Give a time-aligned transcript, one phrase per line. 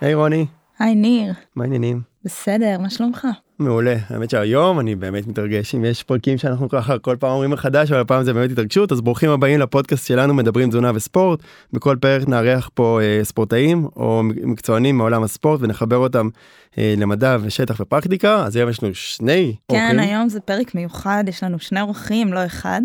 [0.00, 0.46] היי רוני,
[0.78, 2.00] היי ניר, מה העניינים?
[2.24, 3.26] בסדר, מה שלומך?
[3.58, 3.96] מעולה.
[4.08, 8.00] האמת שהיום אני באמת מתרגש אם יש פרקים שאנחנו ככה כל פעם אומרים מחדש אבל
[8.00, 11.40] הפעם זה באמת התרגשות אז ברוכים הבאים לפודקאסט שלנו מדברים תזונה וספורט.
[11.72, 16.28] בכל פרק נארח פה אה, ספורטאים או מקצוענים מעולם הספורט ונחבר אותם
[16.78, 19.98] אה, למדע ושטח ופרקטיקה אז היום יש לנו שני כן, אורחים.
[19.98, 22.80] היום זה פרק מיוחד, יש לנו שני אורחים, לא אחד.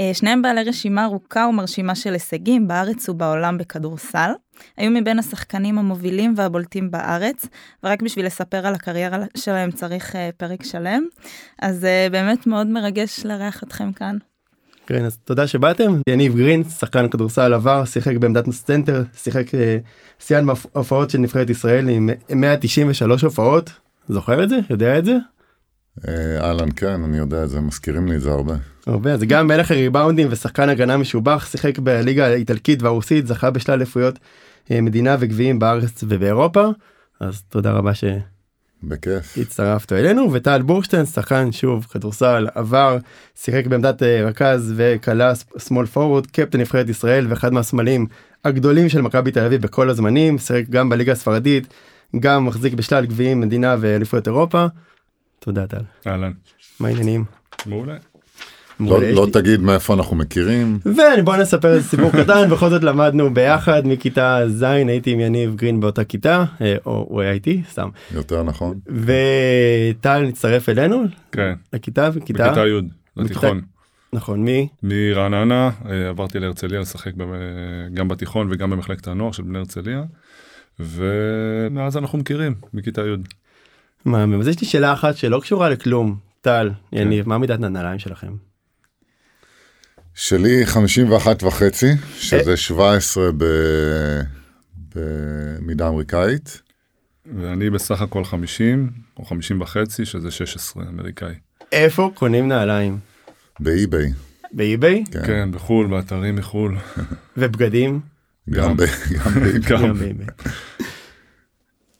[0.00, 4.32] אה, שניהם בעלי רשימה ארוכה ומרשימה של הישגים בארץ ובעולם בכדורסל.
[4.76, 7.46] היו מבין השחקנים המובילים והבולטים בארץ,
[7.84, 11.02] ורק בשביל לספר על הקריירה שלהם צריך אה, פרק שלם.
[11.62, 14.16] אז אה, באמת מאוד מרגש לארח אתכם כאן.
[14.86, 16.00] כן, אז תודה שבאתם.
[16.08, 19.78] יניב גרין, שחקן כדורסל עבר, שיחק בעמדת סנטר, שיחק אה,
[20.18, 23.70] שיאן בהופעות של נבחרת ישראל עם 193 הופעות.
[24.08, 24.58] זוכר את זה?
[24.70, 25.16] יודע את זה?
[26.08, 28.54] אה, אהלן, כן, אני יודע את זה, מזכירים לי את זה הרבה.
[28.86, 34.18] הרבה, זה גם מלך הריבאונדים ושחקן הגנה משובח, שיחק בליגה האיטלקית והרוסית, זכה בשלל אליפויות
[34.70, 36.66] מדינה וגביעים בארץ ובאירופה.
[37.20, 37.94] אז תודה רבה
[38.82, 39.34] בכיף.
[39.34, 42.98] שהצטרפת אלינו וטל בורשטיין שחקן שוב כדורסל עבר
[43.34, 48.06] שיחק בעמדת אה, רכז וכלה שמאל פורוורד קפטן נבחרת ישראל ואחד מהסמלים
[48.44, 51.74] הגדולים של מכבי תל אביב בכל הזמנים שיחק גם בליגה הספרדית
[52.20, 54.66] גם מחזיק בשלל גביעים מדינה ואליפויות אירופה.
[55.38, 55.82] תודה טל.
[56.06, 56.32] אהלן.
[56.80, 57.24] מה העניינים?
[57.66, 57.96] מעולה.
[58.88, 62.50] לא, לא לי- תגיד מאיפה אנחנו מכירים, ובוא נספר איזה סיפור קטן.
[62.50, 67.20] בכל זאת למדנו ביחד מכיתה ז' הייתי עם יניב גרין באותה כיתה אה, או הוא
[67.20, 67.88] היה איתי סתם.
[68.14, 68.78] יותר נכון.
[68.88, 72.80] וטל נצטרף אלינו כן, לכיתה וכיתה בכיתה י',
[73.16, 73.60] לתיכון.
[74.12, 74.68] נכון מי?
[74.82, 77.24] מרעננה אה, עברתי להרצליה לשחק ב-
[77.94, 80.02] גם בתיכון וגם במחלקת הנוער של בני הרצליה.
[80.80, 83.14] ומאז אנחנו מכירים מכיתה י'.
[84.04, 86.16] מה אז יש לי שאלה אחת שלא קשורה לכלום.
[86.40, 88.32] טל יניב מה מידת הנעליים שלכם
[90.14, 91.86] שלי 51 וחצי,
[92.18, 93.44] שזה 17 ב...
[94.94, 96.62] במידה אמריקאית.
[97.36, 101.34] ואני בסך הכל 50 או 50 וחצי שזה 16 אמריקאי.
[101.72, 102.98] איפה קונים נעליים
[103.60, 104.12] באי-ביי.
[104.52, 105.26] באי-ביי כן.
[105.26, 106.76] כן, בחו"ל, באתרים מחו"ל.
[107.36, 108.00] ובגדים
[108.50, 108.82] גם ב-
[109.12, 109.60] גם באי-ביי.
[109.70, 109.82] גם.
[109.88, 110.26] גם באי-ביי.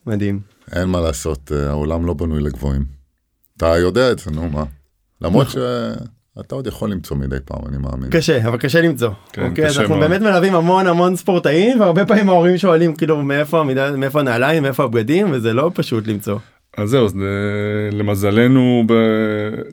[0.07, 0.41] מדהים
[0.73, 2.85] אין מה לעשות, אה, העולם לא בנוי לגבוהים.
[3.57, 4.65] אתה יודע את זה, נו מה.
[5.21, 5.63] למרות נכון.
[6.39, 8.11] שאתה עוד יכול למצוא מדי פעם, אני מאמין.
[8.11, 10.09] קשה אבל קשה למצוא כן, אוקיי, אז קשה אנחנו מאוד.
[10.09, 14.85] באמת מלווים המון המון ספורטאים והרבה פעמים ההורים שואלים כאילו מאיפה המידה מאיפה הנעליים מאיפה
[14.85, 16.39] הבגדים וזה לא פשוט למצוא.
[16.77, 18.85] אז זהו, אז ל- למזלנו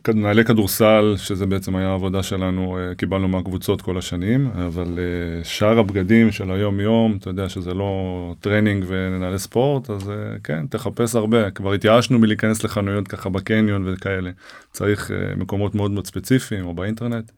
[0.08, 5.80] בנעלי כדורסל, שזה בעצם היה העבודה שלנו, אה, קיבלנו מהקבוצות כל השנים, אבל אה, שאר
[5.80, 7.92] הבגדים של היום יום, אתה יודע שזה לא
[8.40, 14.30] טרנינג ונעלי ספורט, אז אה, כן, תחפש הרבה, כבר התייאשנו מלהיכנס לחנויות ככה בקניון וכאלה,
[14.72, 17.32] צריך אה, מקומות מאוד מאוד ספציפיים או באינטרנט,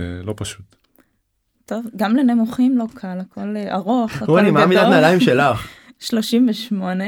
[0.00, 0.76] אה, לא פשוט.
[1.66, 4.94] טוב, גם לנמוכים לא קל, הכל אה, ארוך, הכל רוני מה מידת גדול.
[4.94, 5.68] נעליים שלך?
[5.98, 7.04] 38,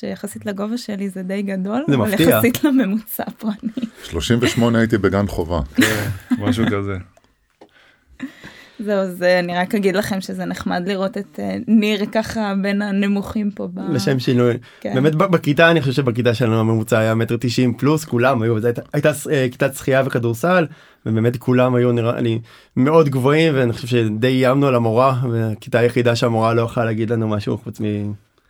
[0.00, 2.28] שיחסית לגובה שלי זה די גדול, זה אבל מפתיע.
[2.28, 3.86] יחסית לממוצע פה אני.
[4.02, 5.60] 38 הייתי בגן חובה.
[6.38, 6.96] משהו כזה.
[8.78, 12.82] זהו, אז אה, אני רק אגיד לכם שזה נחמד לראות את אה, ניר ככה בין
[12.82, 13.68] הנמוכים פה.
[13.74, 13.80] ב...
[13.92, 14.94] לשם שינוי כן.
[14.94, 18.82] באמת בכיתה אני חושב שבכיתה שלנו הממוצע היה מטר תשעים פלוס כולם היו זו הייתה,
[18.92, 20.66] הייתה אה, כיתת שחייה וכדורסל
[21.06, 22.40] ובאמת כולם היו נראה לי
[22.76, 27.28] מאוד גבוהים ואני חושב שדי איימנו על המורה והכיתה היחידה שהמורה לא יכולה להגיד לנו
[27.28, 27.84] משהו חוץ מ...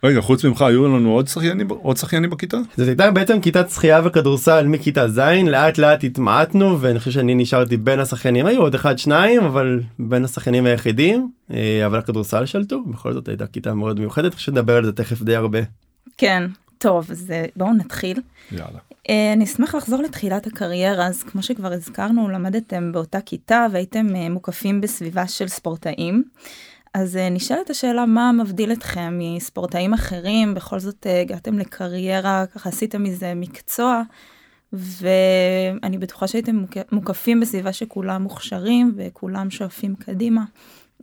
[0.07, 2.57] רגע, חוץ ממך, היו לנו עוד שחיינים, עוד שחיינים בכיתה?
[2.77, 7.77] זאת הייתה בעצם כיתת שחייה וכדורסל מכיתה ז' לאט לאט התמעטנו ואני חושב שאני נשארתי
[7.77, 13.13] בין השחיינים היו עוד אחד שניים אבל בין השחיינים היחידים אה, אבל הכדורסל שלטו בכל
[13.13, 15.59] זאת הייתה כיתה מאוד מיוחדת אני חושב שנדבר על זה תכף די הרבה.
[16.17, 16.47] כן,
[16.79, 18.21] טוב, אז אה, בואו נתחיל.
[18.53, 18.79] יאללה.
[19.11, 24.81] אה, אני אשמח לחזור לתחילת הקריירה, אז כמו שכבר הזכרנו, למדתם באותה כיתה והייתם מוקפים
[24.81, 26.25] בסביבה של ספורטאים.
[26.99, 32.69] אז אה, נשאלת השאלה מה מבדיל אתכם מספורטאים אחרים, בכל זאת אה, הגעתם לקריירה, ככה
[32.69, 34.03] עשיתם מזה מקצוע,
[34.73, 40.45] ואני בטוחה שהייתם מוק- מוקפים בסביבה שכולם מוכשרים וכולם שואפים קדימה.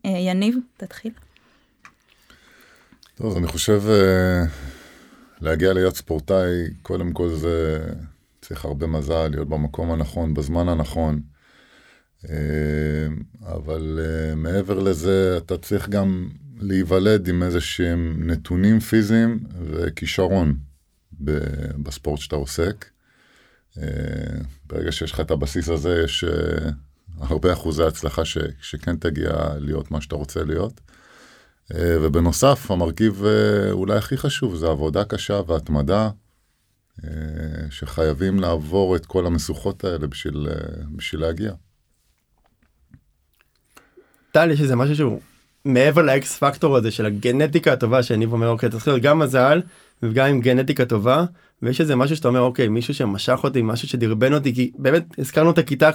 [0.06, 1.12] אה, יניב, תתחיל.
[3.16, 3.82] טוב, אני חושב
[5.42, 6.50] להגיע להיות ספורטאי,
[6.82, 7.80] קודם כל זה
[8.42, 11.33] צריך הרבה מזל, להיות במקום הנכון, בזמן הנכון.
[12.30, 13.08] אה,
[13.46, 16.30] אבל אה, מעבר לזה, אתה צריך גם
[16.60, 19.40] להיוולד עם איזה שהם נתונים פיזיים
[19.72, 20.58] וכישרון
[21.84, 22.86] בספורט שאתה עוסק.
[23.78, 23.84] אה,
[24.66, 26.26] ברגע שיש לך את הבסיס הזה, יש
[27.18, 30.82] הרבה אחוזי הצלחה ש, שכן תגיע להיות מה שאתה רוצה להיות.
[31.76, 33.24] ובנוסף, המרכיב
[33.72, 36.10] אולי הכי חשוב זה עבודה קשה והתמדה,
[37.70, 40.48] שחייבים לעבור את כל המשוכות האלה בשביל,
[40.96, 41.54] בשביל להגיע.
[44.34, 45.20] טל יש איזה משהו שהוא
[45.66, 49.62] מעבר לאקס פקטור הזה של הגנטיקה הטובה שאני אומר אוקיי צריך להיות גם מזל
[50.04, 51.26] וגם עם גנטיקה טובה
[51.62, 55.52] ויש איזה משהו שאתה אומר אוקיי מישהו שמשך אותי משהו שדרבן אותי כי באמת הזכרנו
[55.52, 55.90] את הכיתה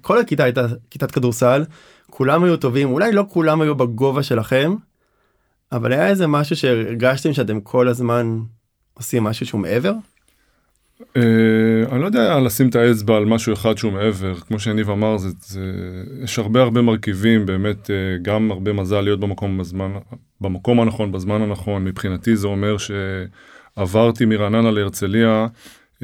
[0.00, 1.64] כל הכיתה הייתה כיתת כדורסל
[2.10, 4.74] כולם היו טובים אולי לא כולם היו בגובה שלכם
[5.72, 8.38] אבל היה איזה משהו שהרגשתם שאתם כל הזמן
[8.94, 9.92] עושים משהו שהוא מעבר.
[11.00, 15.18] Uh, אני לא יודע לשים את האצבע על משהו אחד שהוא מעבר, כמו שיניב אמר,
[15.18, 15.72] זה, זה,
[16.22, 19.92] יש הרבה הרבה מרכיבים, באמת uh, גם הרבה מזל להיות במקום, בזמן,
[20.40, 25.46] במקום הנכון, בזמן הנכון, מבחינתי זה אומר שעברתי מרעננה להרצליה,
[25.96, 26.00] uh,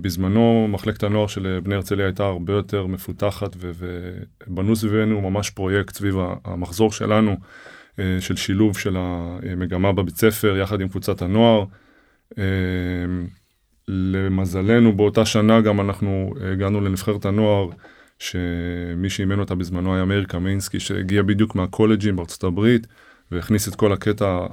[0.00, 6.16] בזמנו מחלקת הנוער של בני הרצליה הייתה הרבה יותר מפותחת ובנו סביבנו ממש פרויקט סביב
[6.44, 7.36] המחזור שלנו,
[8.20, 11.64] של שילוב של המגמה בבית ספר יחד עם קבוצת הנוער.
[13.88, 17.68] למזלנו באותה שנה גם אנחנו הגענו לנבחרת הנוער,
[18.18, 22.86] שמי שאימן אותה בזמנו היה מאיר קמינסקי, שהגיע בדיוק מהקולג'ים בארצות הברית,
[23.32, 24.46] והכניס את כל הקטע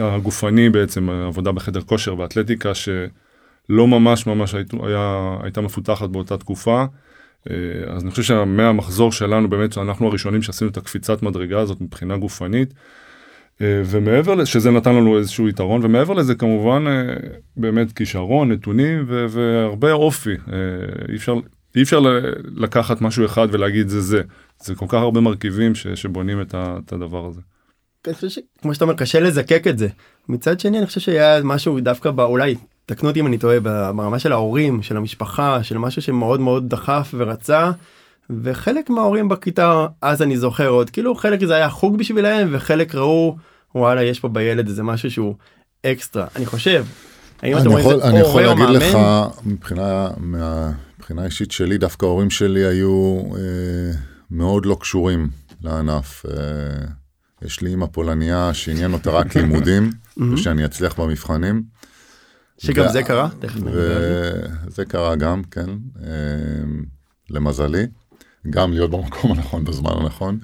[0.00, 6.84] הגופני בעצם, עבודה בחדר כושר ואתלטיקה, שלא ממש ממש היה, הייתה מפותחת באותה תקופה.
[7.86, 12.70] אז אני חושב שמהמחזור שלנו באמת, שאנחנו הראשונים שעשינו את הקפיצת מדרגה הזאת מבחינה גופנית,
[12.70, 12.78] אה,
[13.60, 17.14] ומעבר לזה, שזה נתן לנו איזשהו יתרון, ומעבר לזה כמובן אה,
[17.56, 20.30] באמת כישרון, נתונים ו- והרבה אופי.
[20.30, 20.56] אה,
[21.08, 21.34] אי אפשר,
[21.76, 22.00] אי אפשר
[22.56, 24.22] לקחת משהו אחד ולהגיד זה זה.
[24.62, 27.40] זה כל כך הרבה מרכיבים ש- שבונים את, ה- את הדבר הזה.
[28.06, 29.88] אני חושב שכמו שאתה אומר קשה לזקק את זה.
[30.28, 32.54] מצד שני אני חושב שהיה משהו דווקא באולי
[32.86, 37.14] תקנו אותי אם אני טועה ברמה של ההורים של המשפחה של משהו שמאוד מאוד דחף
[37.16, 37.70] ורצה.
[38.42, 43.36] וחלק מההורים בכיתה אז אני זוכר עוד כאילו חלק זה היה חוג בשבילהם וחלק ראו
[43.74, 45.34] וואלה יש פה בילד איזה משהו שהוא
[45.86, 46.84] אקסטרה אני חושב.
[47.42, 48.96] אני יכול, אני יכול להגיד לך
[49.44, 50.08] מבחינה
[50.98, 53.92] מבחינה אישית שלי דווקא ההורים שלי היו אה,
[54.30, 55.28] מאוד לא קשורים
[55.62, 56.26] לענף.
[56.26, 56.86] אה,
[57.42, 59.90] יש לי אימא פולניה שעניין אותה רק לימודים
[60.32, 61.62] ושאני אצליח במבחנים.
[62.58, 63.28] שגם זה קרה?
[64.68, 65.70] זה קרה גם כן
[66.02, 66.12] אה,
[67.30, 67.86] למזלי.
[68.50, 70.38] גם להיות במקום הנכון בזמן הנכון.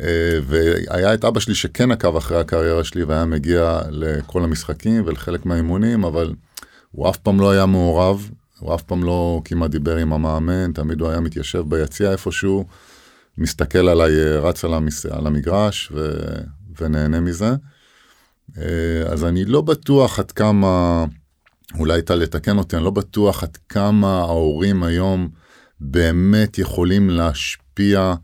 [0.00, 5.46] אה, והיה את אבא שלי שכן עקב אחרי הקריירה שלי והיה מגיע לכל המשחקים ולחלק
[5.46, 6.34] מהאימונים, אבל
[6.90, 11.00] הוא אף פעם לא היה מעורב, הוא אף פעם לא כמעט דיבר עם המאמן, תמיד
[11.00, 12.64] הוא היה מתיישב ביציע איפשהו,
[13.38, 15.06] מסתכל עליי, רץ על, המס...
[15.06, 16.18] על המגרש ו...
[16.80, 17.50] ונהנה מזה.
[18.58, 21.04] אה, אז אני לא בטוח עד כמה,
[21.78, 25.28] אולי הייתה לתקן אותי, אני לא בטוח עד כמה ההורים היום
[25.80, 28.14] באמת יכולים להשפיע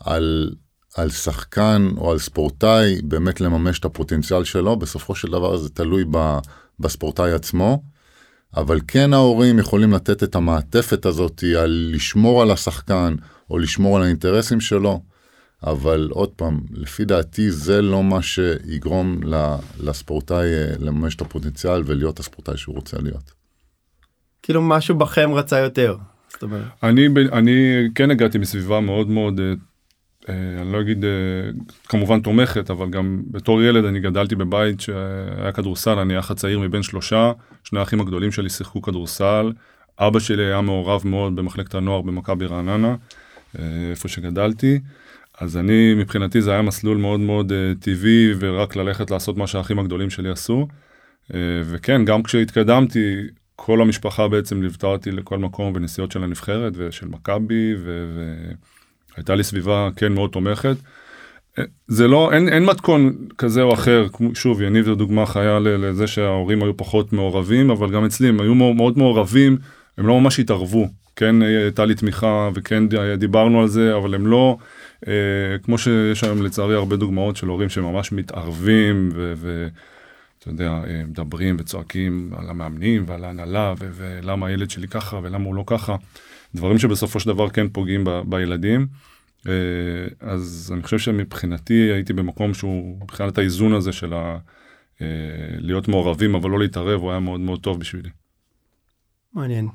[0.00, 0.50] על,
[0.96, 6.04] על שחקן או על ספורטאי, באמת לממש את הפוטנציאל שלו, בסופו של דבר זה תלוי
[6.10, 6.38] ב,
[6.80, 7.82] בספורטאי עצמו.
[8.56, 13.14] אבל כן ההורים יכולים לתת את המעטפת הזאת על לשמור על השחקן
[13.50, 15.00] או לשמור על האינטרסים שלו.
[15.62, 19.20] אבל עוד פעם, לפי דעתי זה לא מה שיגרום
[19.80, 23.32] לספורטאי אה, לממש את הפוטנציאל ולהיות הספורטאי שהוא רוצה להיות.
[24.42, 25.96] כאילו משהו בכם רצה יותר.
[26.82, 29.52] אני, אני כן הגעתי מסביבה מאוד מאוד, אה,
[30.28, 31.10] אה, אני לא אגיד אה,
[31.88, 36.82] כמובן תומכת, אבל גם בתור ילד אני גדלתי בבית שהיה כדורסל, אני אח הצעיר מבין
[36.82, 37.32] שלושה,
[37.64, 39.52] שני האחים הגדולים שלי שיחקו כדורסל,
[39.98, 42.94] אבא שלי היה מעורב מאוד במחלקת הנוער במכבי רעננה,
[43.90, 44.78] איפה שגדלתי.
[45.40, 49.78] אז אני מבחינתי זה היה מסלול מאוד מאוד uh, טבעי ורק ללכת לעשות מה שהאחים
[49.78, 50.66] הגדולים שלי עשו.
[51.28, 51.34] Uh,
[51.64, 53.16] וכן גם כשהתקדמתי
[53.70, 57.74] כל המשפחה בעצם ליוותה אותי לכל מקום בנסיעות של הנבחרת ושל מכבי,
[59.14, 60.76] והייתה לי סביבה כן מאוד תומכת.
[61.88, 66.62] זה לא, אין, אין מתכון כזה או אחר, שוב, יניב זו דוגמה חיה לזה שההורים
[66.62, 69.56] היו פחות מעורבים, אבל גם אצלי הם היו מאוד מעורבים,
[69.98, 72.84] הם לא ממש התערבו, כן הייתה לי תמיכה וכן
[73.18, 74.56] דיברנו על זה, אבל הם לא,
[75.08, 75.12] אה,
[75.62, 79.32] כמו שיש היום לצערי הרבה דוגמאות של הורים שממש מתערבים ו...
[79.36, 79.68] ו
[80.40, 85.44] אתה יודע, אה, מדברים וצועקים על המאמנים ועל ההנהלה ו- ולמה הילד שלי ככה ולמה
[85.44, 85.96] הוא לא ככה,
[86.54, 88.86] דברים שבסופו של דבר כן פוגעים ב- בילדים.
[89.48, 89.52] אה,
[90.20, 94.38] אז אני חושב שמבחינתי הייתי במקום שהוא, מבחינת האיזון הזה של ה...
[95.02, 95.06] אה,
[95.58, 98.08] להיות מעורבים אבל לא להתערב, הוא היה מאוד מאוד טוב בשבילי.
[99.34, 99.68] מעניין.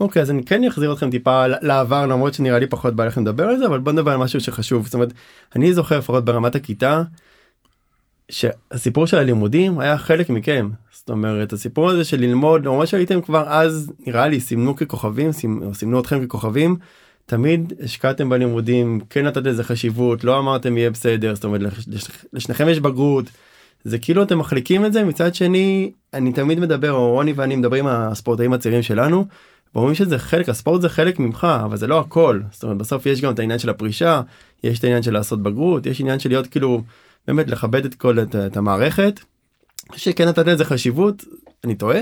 [0.00, 3.44] אוקיי אז אני כן אחזיר אתכם טיפה לעבר למרות שנראה לי פחות בא לכם לדבר
[3.44, 5.12] על זה אבל בוא נדבר על משהו שחשוב זאת אומרת
[5.56, 7.02] אני זוכר לפחות ברמת הכיתה
[8.30, 13.44] שהסיפור של הלימודים היה חלק מכם זאת אומרת הסיפור הזה של ללמוד למרות שהייתם כבר
[13.48, 15.30] אז נראה לי סימנו ככוכבים
[15.72, 16.76] סימנו אתכם ככוכבים
[17.26, 21.60] תמיד השקעתם בלימודים כן נתת לזה חשיבות לא אמרתם יהיה בסדר זאת אומרת
[22.32, 23.24] לשניכם יש בגרות
[23.84, 27.86] זה כאילו אתם מחליקים את זה מצד שני אני תמיד מדבר או רוני ואני מדברים
[27.86, 29.26] על הספורטאים הצעירים שלנו
[29.74, 32.40] ואומרים שזה חלק, הספורט זה חלק ממך, אבל זה לא הכל.
[32.50, 34.20] זאת אומרת, בסוף יש גם את העניין של הפרישה,
[34.64, 36.82] יש את העניין של לעשות בגרות, יש עניין של להיות כאילו,
[37.28, 39.20] באמת לכבד את כל, את, את המערכת.
[39.96, 41.24] שכן נתת לזה חשיבות,
[41.64, 42.00] אני טועה?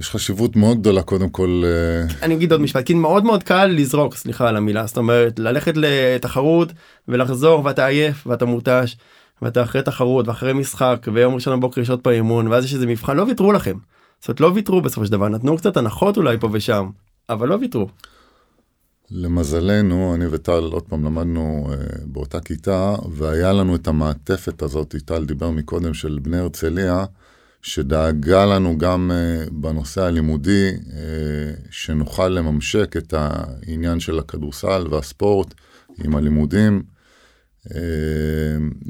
[0.00, 1.62] יש חשיבות מאוד גדולה קודם כל.
[1.64, 5.38] אה, אני אגיד עוד משפט, כי מאוד מאוד קל לזרוק, סליחה על המילה, זאת אומרת,
[5.38, 6.72] ללכת לתחרות
[7.08, 8.96] ולחזור ואתה עייף ואתה מותש,
[9.42, 12.86] ואתה אחרי תחרות ואחרי משחק, ויום ראשון בבוקר יש עוד פעם אימון, ואז יש איזה
[12.86, 13.76] מבחן, לא ויתרו לכם.
[14.20, 16.90] זאת אומרת, לא ויתרו בסופו של דבר, נתנו קצת הנחות אולי פה ושם,
[17.28, 17.88] אבל לא ויתרו.
[19.10, 25.24] למזלנו, אני וטל עוד פעם למדנו uh, באותה כיתה, והיה לנו את המעטפת הזאת, טל
[25.24, 27.04] דיבר מקודם, של בני הרצליה,
[27.62, 30.92] שדאגה לנו גם uh, בנושא הלימודי, uh,
[31.70, 35.54] שנוכל לממשק את העניין של הכדורסל והספורט
[36.04, 36.82] עם הלימודים.
[37.68, 37.72] Uh,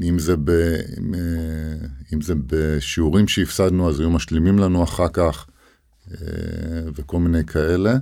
[0.03, 5.47] אם זה, ב, uh, אם זה בשיעורים שהפסדנו, אז היו משלימים לנו אחר כך,
[6.09, 6.15] uh,
[6.95, 7.97] וכל מיני כאלה.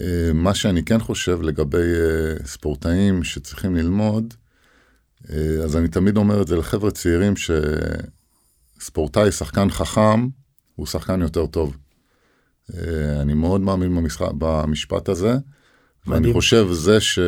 [0.00, 4.34] אה, מה שאני כן חושב לגבי אה, ספורטאים שצריכים ללמוד,
[5.30, 7.34] אה, אז אני תמיד אומר את זה לחבר'ה צעירים,
[8.78, 10.28] שספורטאי, שחקן חכם,
[10.76, 11.76] הוא שחקן יותר טוב.
[13.20, 15.42] אני מאוד מאמין במשחק, במשפט הזה, מדהים.
[16.06, 17.18] ואני חושב זה ש...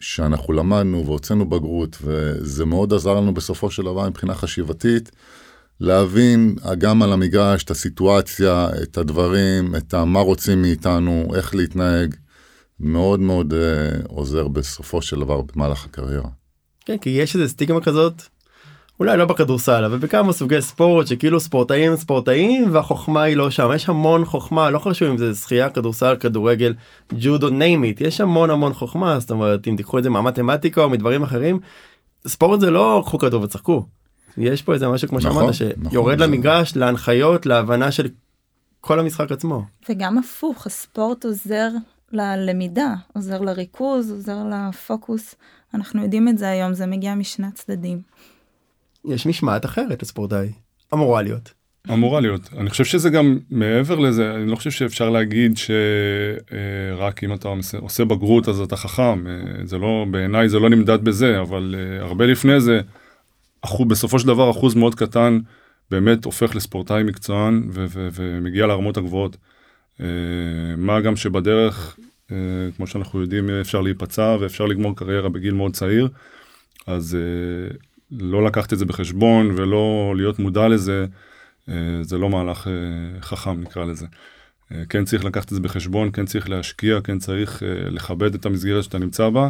[0.00, 5.10] שאנחנו למדנו והוצאנו בגרות, וזה מאוד עזר לנו בסופו של דבר מבחינה חשיבתית,
[5.80, 12.14] להבין גם על המגרש את הסיטואציה, את הדברים, את מה רוצים מאיתנו, איך להתנהג,
[12.80, 16.28] מאוד מאוד uh, עוזר בסופו של דבר במהלך הקריירה.
[16.84, 18.22] כן, כי יש איזה סטיגמה כזאת,
[19.00, 23.88] אולי לא בכדורסל, אבל בכמה סוגי ספורט שכאילו ספורטאים ספורטאים והחוכמה היא לא שם, יש
[23.88, 26.74] המון חוכמה, לא חשוב אם זה שחייה, כדורסל, כדורגל,
[27.12, 30.90] ג'ודו, name it, יש המון המון חוכמה, זאת אומרת אם תיקחו את זה מהמתמטיקה או
[30.90, 31.58] מדברים אחרים,
[32.26, 33.86] ספורט זה לא קחו כדור וצחקו.
[34.38, 36.80] יש פה איזה משהו כמו נכון, שאמרת שיורד נכון, למגרש זה...
[36.80, 38.08] להנחיות להבנה של
[38.80, 39.64] כל המשחק עצמו.
[39.88, 41.68] וגם הפוך הספורט עוזר
[42.12, 45.34] ללמידה עוזר לריכוז עוזר לפוקוס
[45.74, 48.00] אנחנו יודעים את זה היום זה מגיע משני הצדדים.
[49.04, 50.52] יש משמעת אחרת לספורטאי
[50.94, 51.52] אמורה להיות.
[51.92, 57.34] אמורה להיות אני חושב שזה גם מעבר לזה אני לא חושב שאפשר להגיד שרק אם
[57.34, 57.48] אתה
[57.80, 59.32] עושה בגרות אז אתה חכם אה,
[59.64, 62.80] זה לא בעיניי זה לא נמדד בזה אבל אה, הרבה לפני זה.
[63.88, 65.38] בסופו של דבר אחוז מאוד קטן
[65.90, 69.36] באמת הופך לספורטאי מקצוען ו- ו- ומגיע לרמות הגבוהות.
[69.96, 70.00] Uh,
[70.76, 72.32] מה גם שבדרך, uh,
[72.76, 76.08] כמו שאנחנו יודעים, אפשר להיפצע ואפשר לגמור קריירה בגיל מאוד צעיר,
[76.86, 77.16] אז
[77.70, 77.76] uh,
[78.10, 81.06] לא לקחת את זה בחשבון ולא להיות מודע לזה,
[82.02, 82.68] זה לא מהלך
[83.20, 84.06] חכם נקרא לזה.
[84.88, 88.98] כן צריך לקחת את זה בחשבון, כן צריך להשקיע, כן צריך לכבד את המסגרת שאתה
[88.98, 89.48] נמצא בה.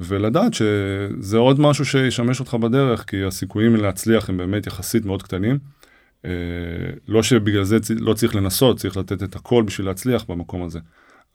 [0.00, 5.58] ולדעת שזה עוד משהו שישמש אותך בדרך, כי הסיכויים להצליח הם באמת יחסית מאוד קטנים.
[6.24, 6.30] אה,
[7.08, 10.78] לא שבגלל זה לא צריך לנסות, צריך לתת את הכל בשביל להצליח במקום הזה.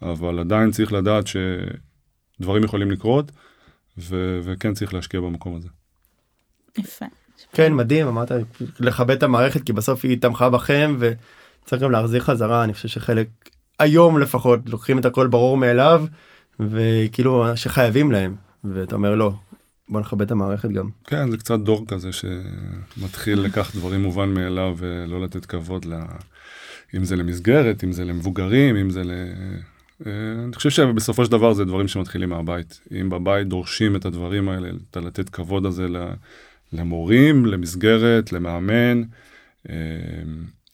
[0.02, 3.32] אבל עדיין צריך לדעת שדברים יכולים לקרות,
[3.98, 5.68] ו- וכן צריך להשקיע במקום הזה.
[6.78, 7.06] יפה.
[7.54, 8.32] כן, מדהים, אמרת
[8.80, 13.28] לכבד את המערכת, כי בסוף היא תמכה בכם, וצריך גם להחזיר חזרה, אני חושב שחלק,
[13.80, 16.06] היום לפחות, לוקחים את הכל ברור מאליו,
[16.60, 18.36] וכאילו שחייבים להם.
[18.74, 19.34] ואתה אומר לא,
[19.90, 20.90] בוא נכבד את המערכת גם.
[21.04, 25.94] כן, זה קצת דור כזה שמתחיל לקחת דברים מובן מאליו ולא לתת כבוד ל...
[26.98, 29.12] אם זה למסגרת, אם זה למבוגרים, אם זה ל...
[30.06, 30.12] אה,
[30.46, 32.82] אני חושב שבסופו של דבר זה דברים שמתחילים מהבית.
[33.02, 35.88] אם בבית דורשים את הדברים האלה, אתה לתת כבוד הזה
[36.74, 39.04] למורים, למסגרת, למאמן,
[39.70, 39.76] אה,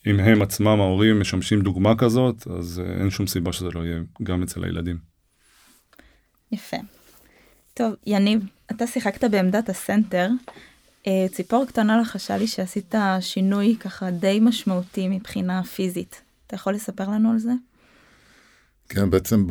[0.08, 4.02] אם הם עצמם, ההורים, משמשים דוגמה כזאת, אז אה, אין שום סיבה שזה לא יהיה
[4.24, 4.98] גם אצל הילדים.
[6.52, 6.78] יפה.
[7.82, 10.30] טוב, יניב, אתה שיחקת בעמדת הסנטר.
[11.08, 16.22] אה, ציפור קטנה לחשה לי שעשית שינוי ככה די משמעותי מבחינה פיזית.
[16.48, 17.52] אתה יכול לספר לנו על זה?
[18.90, 19.48] כן, בעצם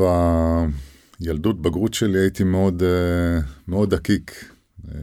[1.20, 4.44] בילדות בגרות שלי הייתי מאוד, אה, מאוד דקיק.
[4.88, 4.94] אה,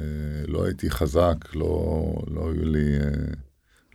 [0.48, 2.98] לא הייתי חזק, לא, לא היו לי,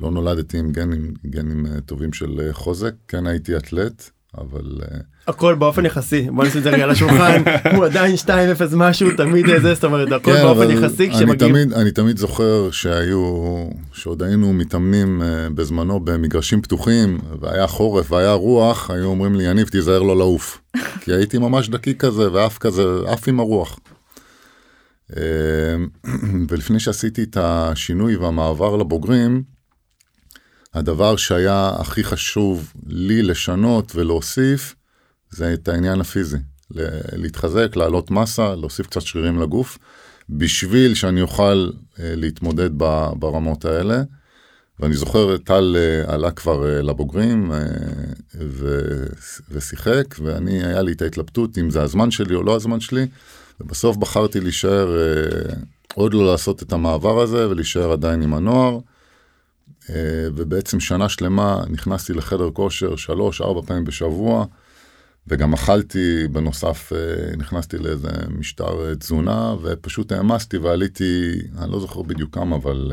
[0.00, 4.80] לא נולדתי עם גנים, גנים טובים של חוזק, כן הייתי אתלט, אבל...
[4.82, 4.98] אה,
[5.28, 7.42] הכל באופן יחסי בוא נשים את זה רגע על השולחן
[7.76, 8.28] הוא עדיין 2-0
[8.76, 11.52] משהו תמיד זה זאת אומרת הכל כן, באופן יחסי כשמגיעים.
[11.52, 18.32] תמיד, אני תמיד זוכר שהיו שעוד היינו מתאמנים uh, בזמנו במגרשים פתוחים והיה חורף והיה
[18.32, 20.60] רוח היו אומרים לי יניב תיזהר לא לעוף
[21.00, 23.78] כי הייתי ממש דקיק כזה ואף כזה עף עם הרוח.
[25.10, 25.14] Uh,
[26.48, 29.51] ולפני שעשיתי את השינוי והמעבר לבוגרים
[30.74, 34.74] הדבר שהיה הכי חשוב לי לשנות ולהוסיף,
[35.30, 36.38] זה את העניין הפיזי.
[37.12, 39.78] להתחזק, לעלות מסה, להוסיף קצת שרירים לגוף,
[40.30, 42.70] בשביל שאני אוכל אה, להתמודד
[43.14, 44.02] ברמות האלה.
[44.80, 47.52] ואני זוכר, טל אה, עלה כבר אה, לבוגרים
[48.34, 49.06] ו-
[49.50, 53.06] ושיחק, ואני, היה לי את ההתלבטות אם זה הזמן שלי או לא הזמן שלי,
[53.60, 54.96] ובסוף בחרתי להישאר,
[55.94, 58.78] עוד לא לעשות את המעבר הזה ולהישאר עדיין עם הנוער.
[60.36, 64.44] ובעצם שנה שלמה נכנסתי לחדר כושר שלוש, ארבע פעמים בשבוע,
[65.26, 66.92] וגם אכלתי, בנוסף
[67.38, 72.92] נכנסתי לאיזה משטר תזונה, ופשוט העמסתי ועליתי, אני לא זוכר בדיוק כמה, אבל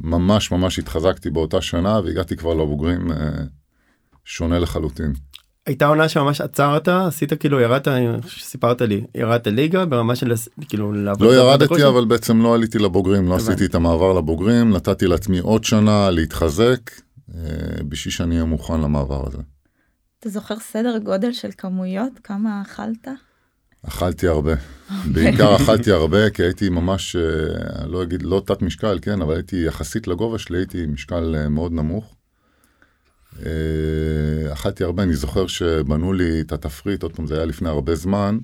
[0.00, 3.30] ממש ממש התחזקתי באותה שנה והגעתי כבר לבוגרים אה,
[4.24, 5.12] שונה לחלוטין.
[5.66, 7.88] הייתה עונה שממש עצרת עשית כאילו ירדת
[8.38, 10.32] סיפרת לי ירדת ליגה ברמה של
[10.68, 15.38] כאילו לא ירדתי אבל בעצם לא עליתי לבוגרים לא עשיתי את המעבר לבוגרים נתתי לעצמי
[15.38, 16.90] עוד שנה להתחזק
[17.34, 19.38] אה, בשביל שאני אהיה מוכן למעבר הזה.
[20.20, 23.08] אתה זוכר סדר גודל של כמויות כמה אכלת?
[23.88, 24.52] אכלתי הרבה.
[25.12, 29.64] בעיקר אכלתי הרבה כי הייתי ממש, אה, לא אגיד, לא תת משקל, כן, אבל הייתי
[29.66, 32.14] יחסית לגובה שלי, הייתי משקל אה, מאוד נמוך.
[33.46, 37.94] אה, אכלתי הרבה, אני זוכר שבנו לי את התפריט, עוד פעם זה היה לפני הרבה
[37.94, 38.38] זמן.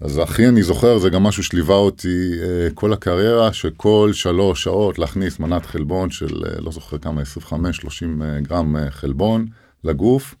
[0.00, 2.32] אז הכי אני זוכר, זה גם משהו שליווה אותי
[2.74, 7.54] כל הקריירה, שכל שלוש שעות להכניס מנת חלבון של, לא זוכר כמה, 25-30
[8.42, 9.46] גרם חלבון
[9.84, 10.34] לגוף.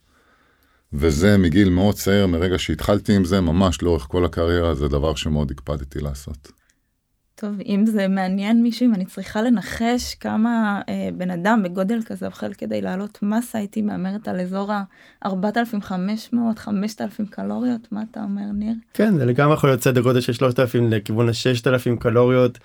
[0.92, 5.50] וזה מגיל מאוד צעיר, מרגע שהתחלתי עם זה, ממש לאורך כל הקריירה, זה דבר שמאוד
[5.50, 6.57] הקפדתי לעשות.
[7.40, 12.26] טוב, אם זה מעניין מישהו, אם אני צריכה לנחש כמה אה, בן אדם בגודל כזה
[12.26, 16.36] אוכל כדי לעלות מסה, הייתי מהמרת על אזור ה-4,500-5,000
[17.30, 18.74] קלוריות, מה אתה אומר, ניר?
[18.94, 22.58] כן, זה לגמרי יכול להיות סדר גודל של 3,000 לכיוון ה-6,000 קלוריות.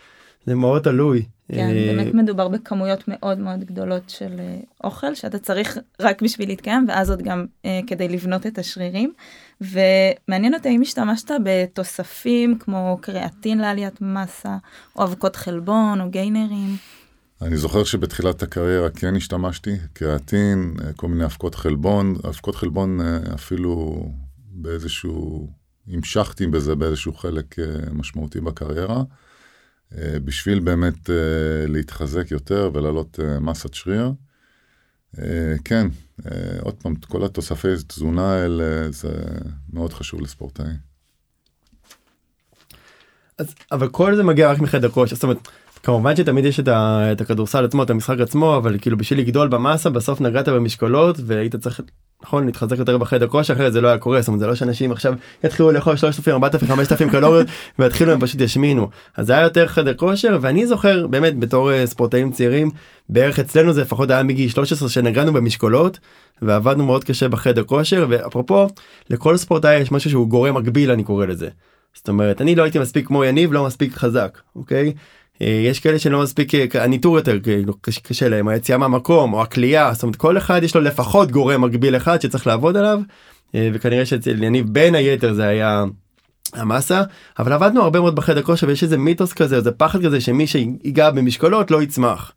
[0.46, 1.26] זה מאוד תלוי.
[1.52, 6.48] כן, אה, באמת מדובר בכמויות מאוד מאוד גדולות של אה, אוכל שאתה צריך רק בשביל
[6.48, 9.14] להתקיים ואז עוד גם אה, כדי לבנות את השרירים.
[9.62, 14.58] ומעניין אותי אם השתמשת בתוספים כמו קריאטין לעליית מסה
[14.96, 16.76] או אבקות חלבון או גיינרים.
[17.42, 23.00] אני זוכר שבתחילת הקריירה כן השתמשתי, קריאטין, כל מיני אבקות חלבון, אבקות חלבון
[23.34, 24.06] אפילו
[24.52, 25.48] באיזשהו,
[25.88, 27.56] המשכתי בזה באיזשהו חלק
[27.92, 29.04] משמעותי בקריירה.
[29.98, 31.16] אה, בשביל באמת אה,
[31.68, 34.12] להתחזק יותר ולעלות אה, מסת שריר.
[35.66, 35.88] כן,
[36.62, 39.14] עוד פעם, כל התוספי תזונה האלה זה
[39.74, 40.66] מאוד חשוב לספורטאי.
[43.38, 45.48] אז, אבל כל זה מגיע רק מחדר כושר, זאת אומרת,
[45.84, 49.48] כמובן שתמיד יש את, ה, את הכדורסל עצמו, את המשחק עצמו, אבל כאילו בשביל לגדול
[49.48, 51.82] במסה בסוף נגעת במשקולות והיית צריך
[52.24, 54.92] נכון להתחזק יותר בחדר כושר אחרת זה לא היה קורה זאת אומרת זה לא שאנשים
[54.92, 57.48] עכשיו יתחילו לאכול 3,000 4,000 5,000 קלוריות
[57.80, 61.86] ויתחילו הם פשוט ישמינו אז זה היה יותר חדר כושר ואני זוכר באמת בתור אה,
[61.86, 62.70] ספורטאים צעירים
[63.10, 66.00] בערך אצלנו זה לפחות היה מגיל 13 שנגענו במשקולות
[66.42, 68.68] ועבדנו מאוד קשה בחדר כושר ואפרופו
[69.10, 71.50] לכל ספורטאי יש משהו שהוא גורם מקביל אני קורא לזה.
[71.94, 74.94] זאת אומרת אני לא הייתי מספיק כמו יניב לא מספיק חזק אוקיי
[75.42, 80.04] יש כאלה שלא מספיק אה, הניטור יותר כאילו קשה להם היציאה מהמקום או הכלייה זאת
[80.04, 83.00] אומרת כל אחד יש לו לפחות גורם מקביל אחד שצריך לעבוד עליו
[83.56, 85.84] אה, וכנראה שאצל יניב בין היתר זה היה
[86.54, 87.04] המסה
[87.40, 91.12] אבל עבדנו הרבה מאוד בחדר כושר ויש איזה מיתוס כזה איזה פחד כזה שמי שיגע
[91.12, 92.32] במשקולות לא יצמח.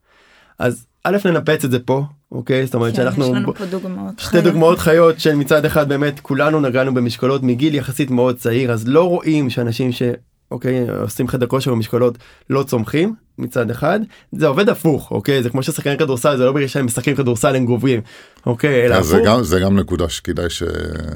[0.58, 4.18] אז א' ננפץ את זה פה אוקיי זאת אומרת כן, שאנחנו יש לנו פה דוגמאות
[4.18, 4.44] שתי חיות.
[4.44, 9.50] דוגמאות חיות שמצד אחד באמת כולנו נגענו במשקולות מגיל יחסית מאוד צעיר אז לא רואים
[9.50, 10.02] שאנשים ש...
[10.50, 12.18] אוקיי עושים חדר כושר במשקולות
[12.50, 14.00] לא צומחים מצד אחד
[14.32, 15.42] זה עובד הפוך אוקיי?
[15.42, 18.00] זה כמו ששחקני כדורסל זה לא בגלל שהם משחקים כדורסל הם גוברים
[18.46, 18.86] אוקיי?
[18.86, 20.62] אלא זה גם זה גם נקודה שכדאי ש...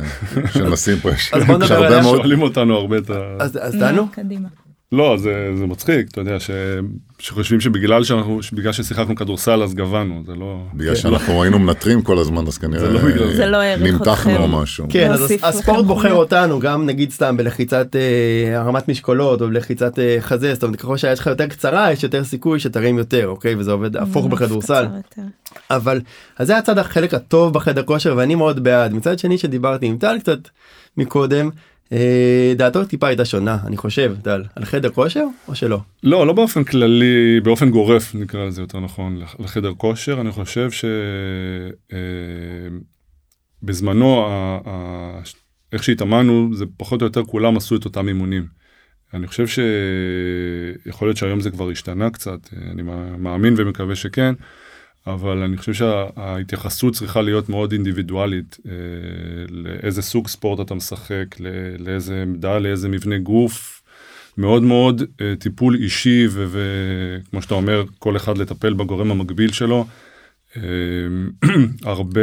[0.54, 3.36] שנשים פה יש הרבה מאוד שואלים אותנו הרבה את ה...
[3.38, 4.06] אז דנו?
[4.12, 4.48] קדימה.
[4.92, 6.50] לא זה זה מצחיק אתה יודע ש...
[7.18, 12.18] שחושבים שבגלל שאנחנו בגלל ששיחקנו כדורסל אז גבנו זה לא בגלל שאנחנו היינו מנטרים כל
[12.18, 13.46] הזמן אז כנראה זה לא בגלל זה.
[13.46, 14.86] לא נמתחנו או משהו.
[14.88, 20.16] כן אז הספורט בוחר אותנו גם נגיד סתם בלחיצת אה, הרמת משקולות או בלחיצת אה,
[20.20, 23.54] חזה זאת אומרת ככל שיש לך יותר קצרה יש יותר סיכוי שתרים יותר אוקיי?
[23.54, 24.86] וזה עובד הפוך בכדורסל.
[25.70, 26.00] אבל
[26.38, 28.92] אז זה הצד החלק הטוב בחדר כושר ואני מאוד בעד.
[28.92, 30.38] מצד שני שדיברתי עם טל קצת
[30.96, 31.50] מקודם
[32.56, 36.64] דעתו טיפה הייתה שונה אני חושב דל על חדר כושר או שלא לא לא באופן
[36.64, 40.70] כללי באופן גורף נקרא לזה יותר נכון לחדר כושר אני חושב
[43.62, 45.20] שבזמנו אה,
[45.72, 48.46] איך שהתאמנו זה פחות או יותר כולם עשו את אותם אימונים.
[49.14, 52.38] אני חושב שיכול להיות שהיום זה כבר השתנה קצת
[52.72, 52.82] אני
[53.18, 54.34] מאמין ומקווה שכן.
[55.06, 58.72] אבל אני חושב שההתייחסות צריכה להיות מאוד אינדיבידואלית אה,
[59.48, 61.36] לאיזה סוג ספורט אתה משחק,
[61.78, 63.82] לאיזה עמדה, לאיזה מבנה גוף.
[64.38, 69.86] מאוד מאוד אה, טיפול אישי וכמו שאתה אומר כל אחד לטפל בגורם המקביל שלו.
[70.56, 70.62] אה,
[71.90, 72.20] הרבה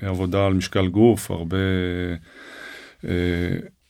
[0.00, 1.56] עבודה על משקל גוף הרבה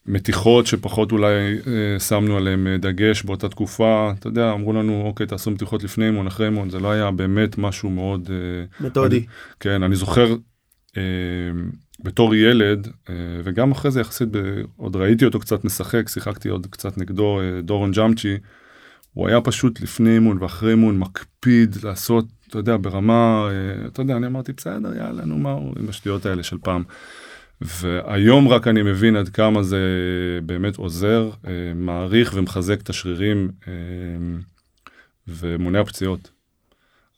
[0.08, 5.26] מתיחות שפחות אולי אה, שמנו עליהם אה, דגש באותה תקופה, אתה יודע, אמרו לנו, אוקיי,
[5.26, 8.30] תעשו מתיחות לפני אימון, אחרי אימון, זה לא היה באמת משהו מאוד...
[8.30, 9.16] אה, מתודי.
[9.16, 9.26] אני,
[9.60, 10.36] כן, אני זוכר
[10.96, 11.02] אה,
[12.04, 13.14] בתור ילד, אה,
[13.44, 17.60] וגם אחרי זה יחסית, ב, עוד ראיתי אותו קצת משחק, שיחקתי עוד קצת נגדו, אה,
[17.62, 18.36] דורון ג'אמצ'י,
[19.12, 24.16] הוא היה פשוט לפני אימון ואחרי אימון מקפיד לעשות, אתה יודע, ברמה, אה, אתה יודע,
[24.16, 26.82] אני אמרתי, בסדר, יאללה, נו מה, עם השטויות האלה של פעם.
[27.60, 29.80] והיום רק אני מבין עד כמה זה
[30.46, 33.72] באמת עוזר, אה, מעריך ומחזק את השרירים אה,
[35.28, 36.30] ומונע פציעות.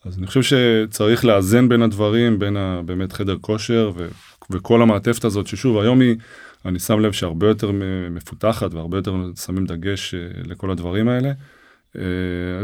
[0.05, 4.09] אז אני חושב שצריך לאזן בין הדברים, בין ה, באמת חדר כושר ו,
[4.51, 6.17] וכל המעטפת הזאת, ששוב, היום היא,
[6.65, 7.71] אני שם לב שהרבה יותר
[8.11, 11.33] מפותחת והרבה יותר שמים דגש אה, לכל הדברים האלה.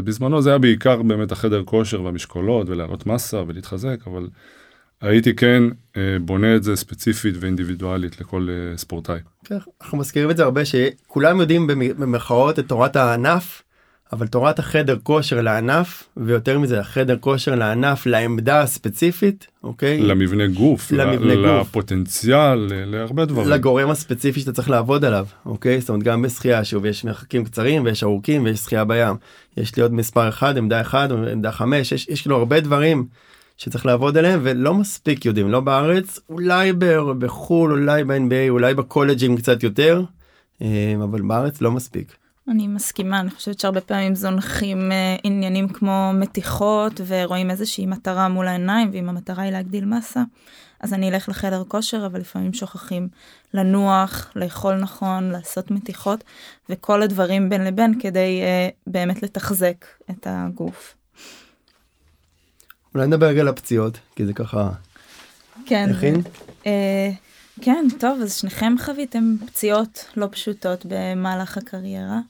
[0.04, 4.26] בזמנו זה היה בעיקר באמת החדר כושר והמשקולות ולהעלות מסה ולהתחזק, אבל
[5.04, 5.62] הייתי כן
[5.96, 9.18] אה, בונה את זה ספציפית ואינדיבידואלית לכל אה, ספורטאי.
[9.44, 13.62] כן, אנחנו מזכירים את זה הרבה שכולם יודעים במרכאות את תורת הענף
[14.12, 20.00] אבל תורת החדר כושר לענף ויותר מזה החדר כושר לענף לעמדה הספציפית אוקיי?
[20.00, 21.68] למבנה גוף למבנה גוף.
[21.68, 23.48] לפוטנציאל להרבה דברים.
[23.48, 25.80] לגורם הספציפי שאתה צריך לעבוד עליו אוקיי?
[25.80, 29.16] זאת אומרת גם בשחייה שוב יש מרחקים קצרים ויש ארוכים ויש שחייה בים.
[29.56, 33.06] יש לי עוד מספר אחד עמדה אחד עמדה חמש יש, יש כאילו הרבה דברים
[33.56, 36.72] שצריך לעבוד עליהם ולא מספיק יודעים לא בארץ אולי
[37.18, 40.04] בחו"ל אולי ב-NBA אולי בקולג'ים קצת יותר
[40.62, 42.16] אה, אבל בארץ לא מספיק.
[42.48, 48.48] אני מסכימה אני חושבת שהרבה פעמים זונחים אה, עניינים כמו מתיחות ורואים איזושהי מטרה מול
[48.48, 50.22] העיניים ואם המטרה היא להגדיל מסה
[50.80, 53.08] אז אני אלך לחדר כושר אבל לפעמים שוכחים
[53.54, 56.24] לנוח לאכול נכון לעשות מתיחות
[56.70, 60.94] וכל הדברים בין לבין כדי uh, באמת לתחזק את הגוף.
[62.94, 64.70] אולי נדבר רגע על הפציעות כי זה ככה.
[65.66, 65.90] כן.
[65.96, 66.22] הכין?
[66.66, 67.10] אה,
[67.60, 72.20] כן טוב אז שניכם חוויתם פציעות לא פשוטות במהלך הקריירה.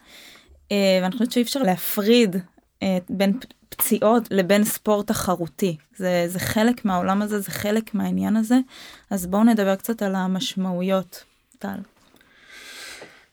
[0.73, 2.37] אה, ואני חושבת שאי אפשר להפריד
[2.83, 8.59] אה, בין פציעות לבין ספורט תחרותי זה זה חלק מהעולם הזה זה חלק מהעניין הזה
[9.11, 11.25] אז בואו נדבר קצת על המשמעויות.
[11.59, 11.94] טל.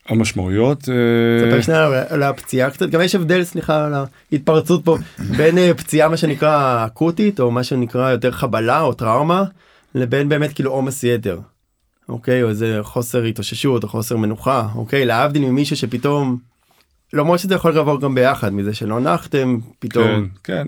[0.08, 0.88] המשמעויות.
[0.88, 3.94] אה, ספר שנייה על הפציעה קצת גם יש הבדל סליחה על
[4.32, 4.96] ההתפרצות פה
[5.36, 9.44] בין אה, פציעה מה שנקרא אקוטית או מה שנקרא יותר חבלה או טראומה
[9.94, 11.38] לבין באמת כאילו עומס יתר.
[12.08, 16.38] אוקיי או איזה חוסר התאוששות או חוסר מנוחה אוקיי להבדיל ממישהו שפתאום
[17.12, 20.28] למרות שזה יכול לעבור גם ביחד מזה שלא נחתם פתאום.
[20.44, 20.66] כן,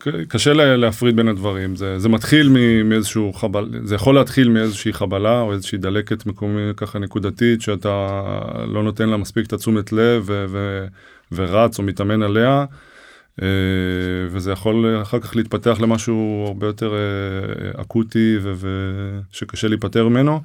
[0.00, 2.48] כן, קשה להפריד בין הדברים, זה, זה מתחיל
[2.84, 8.08] מאיזשהו חבל, זה יכול להתחיל מאיזושהי חבלה או איזושהי דלקת מקומית ככה נקודתית שאתה
[8.66, 10.86] לא נותן לה מספיק את התשומת לב ו, ו,
[11.32, 12.64] ורץ או מתאמן עליה.
[13.42, 13.46] אה,
[14.30, 20.40] וזה יכול אחר כך להתפתח למשהו הרבה יותר אה, אקוטי ושקשה להיפטר ממנו.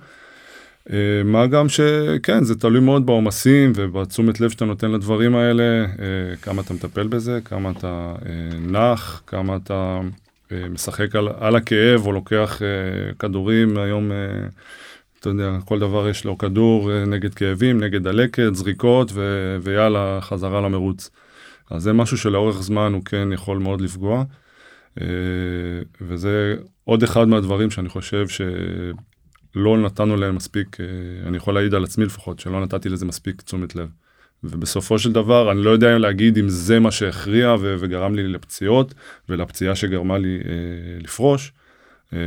[0.92, 6.36] אה, מה גם שכן זה תלוי מאוד בעומסים ובתשומת לב שאתה נותן לדברים האלה אה,
[6.42, 10.02] כמה אתה מטפל בזה כמה אתה אה, נח כמה אתה
[10.70, 12.62] משחק על, על הכאב או לוקח
[13.20, 14.12] כדורים היום
[15.20, 20.62] אתה יודע כל דבר יש לו כדור נגד כאבים נגד דלקת זריקות ו, ויאללה חזרה
[20.62, 21.10] למרוץ.
[21.72, 24.24] אז זה משהו שלאורך זמן הוא כן יכול מאוד לפגוע.
[26.02, 28.42] וזה עוד אחד מהדברים שאני חושב ש...
[29.56, 30.86] לא נתנו להם מספיק, אה,
[31.28, 33.90] אני יכול להעיד על עצמי לפחות, שלא נתתי לזה מספיק תשומת לב.
[34.44, 38.94] ובסופו של דבר אני לא יודע להגיד אם זה מה שהכריע ו- וגרם לי לפציעות
[39.30, 41.54] ולפציעה שגרמה לי אה, לפרוש,
[42.14, 42.20] אה,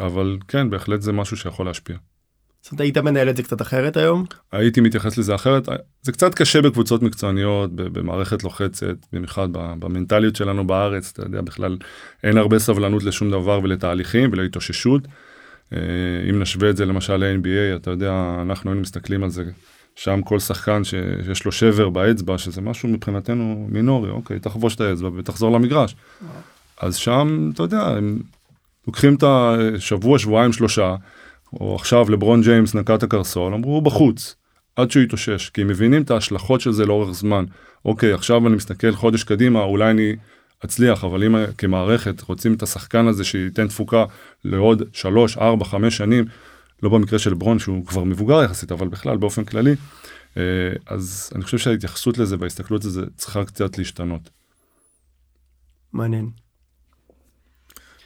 [0.00, 1.96] אבל כן, בהחלט זה משהו שיכול להשפיע.
[2.62, 4.24] זאת אומרת, היית מנהל את זה קצת אחרת היום?
[4.52, 5.68] הייתי מתייחס לזה אחרת.
[6.02, 11.78] זה קצת קשה בקבוצות מקצועניות, במערכת לוחצת, במיוחד במנטליות שלנו בארץ, אתה יודע, בכלל
[12.24, 15.02] אין הרבה סבלנות לשום דבר ולתהליכים ולהתאוששות.
[15.72, 19.44] אה, אם נשווה את זה למשל ל-NBA, אתה יודע, אנחנו היינו מסתכלים על זה,
[19.96, 25.08] שם כל שחקן שיש לו שבר באצבע, שזה משהו מבחינתנו מינורי, אוקיי, תחבוש את האצבע
[25.16, 25.96] ותחזור למגרש.
[26.80, 28.18] אז שם, אתה יודע, הם
[28.86, 30.94] לוקחים את השבוע, שבועיים, שלושה,
[31.52, 34.36] או עכשיו לברון ג'יימס נקע את הקרסול, אמרו, הוא בחוץ,
[34.76, 37.44] עד שהוא יתאושש, כי הם מבינים את ההשלכות של זה לאורך זמן.
[37.84, 40.16] אוקיי, עכשיו אני מסתכל חודש קדימה, אולי אני
[40.64, 44.04] אצליח, אבל אם כמערכת רוצים את השחקן הזה שייתן תפוקה
[44.44, 46.24] לעוד 3, 4, 5 שנים,
[46.82, 49.74] לא במקרה של ברון שהוא כבר מבוגר יחסית, אבל בכלל באופן כללי,
[50.36, 50.42] אה,
[50.86, 54.30] אז אני חושב שההתייחסות לזה וההסתכלות לזה צריכה קצת להשתנות.
[55.92, 56.30] מעניין.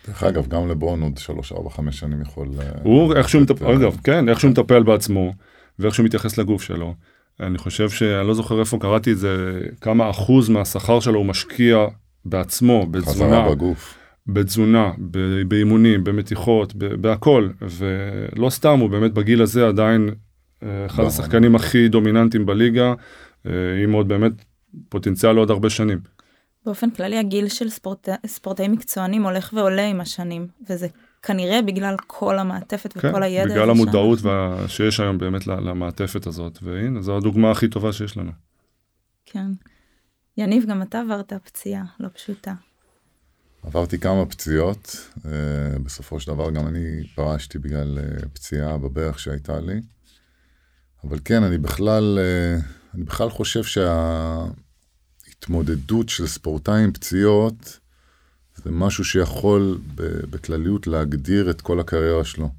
[0.06, 2.48] דרך אגב, גם לברון עוד 3, 4, 5 שנים יכול...
[2.58, 5.34] אה, הוא איכשהו מטפל, אה, אגב, כן, איכשהו מטפל בעצמו,
[5.78, 6.94] ואיך שהוא מתייחס לגוף שלו.
[7.40, 11.86] אני חושב שאני לא זוכר איפה קראתי את זה, כמה אחוז מהשכר שלו הוא משקיע
[12.28, 13.98] בעצמו, בתזונה, בגוף.
[14.26, 14.92] בתזונה,
[15.48, 20.08] באימונים, במתיחות, בהכל, ולא סתם, הוא באמת בגיל הזה עדיין
[20.58, 21.06] אחד נכון.
[21.06, 22.94] השחקנים הכי דומיננטיים בליגה,
[23.46, 24.32] אה, עם עוד באמת
[24.88, 25.98] פוטנציאל לעוד הרבה שנים.
[26.66, 28.08] באופן כללי הגיל של ספורט...
[28.26, 30.86] ספורטאים מקצוענים הולך ועולה עם השנים, וזה
[31.22, 33.54] כנראה בגלל כל המעטפת כן, וכל הידע.
[33.54, 34.64] בגלל המודעות וה...
[34.68, 38.32] שיש היום באמת למעטפת הזאת, והנה, זו הדוגמה הכי טובה שיש לנו.
[39.26, 39.46] כן.
[40.36, 42.54] יניב, גם אתה עברת פציעה לא פשוטה.
[43.62, 44.96] עברתי כמה פציעות,
[45.26, 49.80] אה, בסופו של דבר גם אני פרשתי בגלל אה, פציעה בברך שהייתה לי.
[51.04, 52.56] אבל כן, אני בכלל, אה,
[52.94, 53.62] אני בכלל חושב
[55.24, 57.78] שההתמודדות של ספורטאי עם פציעות
[58.64, 59.78] זה משהו שיכול
[60.30, 62.50] בכלליות להגדיר את כל הקריירה שלו.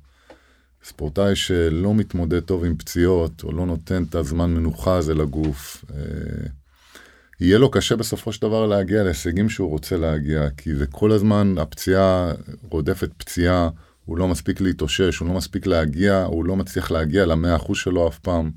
[0.84, 6.48] ספורטאי שלא מתמודד טוב עם פציעות, או לא נותן את הזמן מנוחה הזה לגוף, אה,
[7.40, 11.56] יהיה לו קשה בסופו של דבר להגיע להישגים שהוא רוצה להגיע, כי זה כל הזמן,
[11.58, 12.32] הפציעה
[12.70, 13.70] רודפת פציעה,
[14.06, 18.08] הוא לא מספיק להתאושש, הוא לא מספיק להגיע, הוא לא מצליח להגיע למאה אחוז שלו
[18.08, 18.52] אף פעם.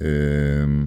[0.00, 0.86] אמ,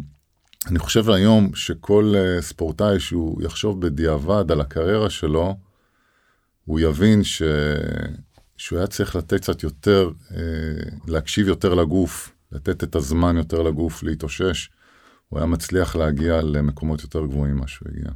[0.68, 5.58] אני חושב היום שכל אה, ספורטאי שהוא יחשוב בדיעבד על הקריירה שלו,
[6.66, 7.42] הוא יבין ש...
[8.58, 10.38] שהוא היה צריך לתת קצת יותר, אה,
[11.08, 14.70] להקשיב יותר לגוף, לתת את הזמן יותר לגוף להתאושש.
[15.30, 18.12] הוא היה מצליח להגיע למקומות יותר גבוהים ממה שהוא הגיע.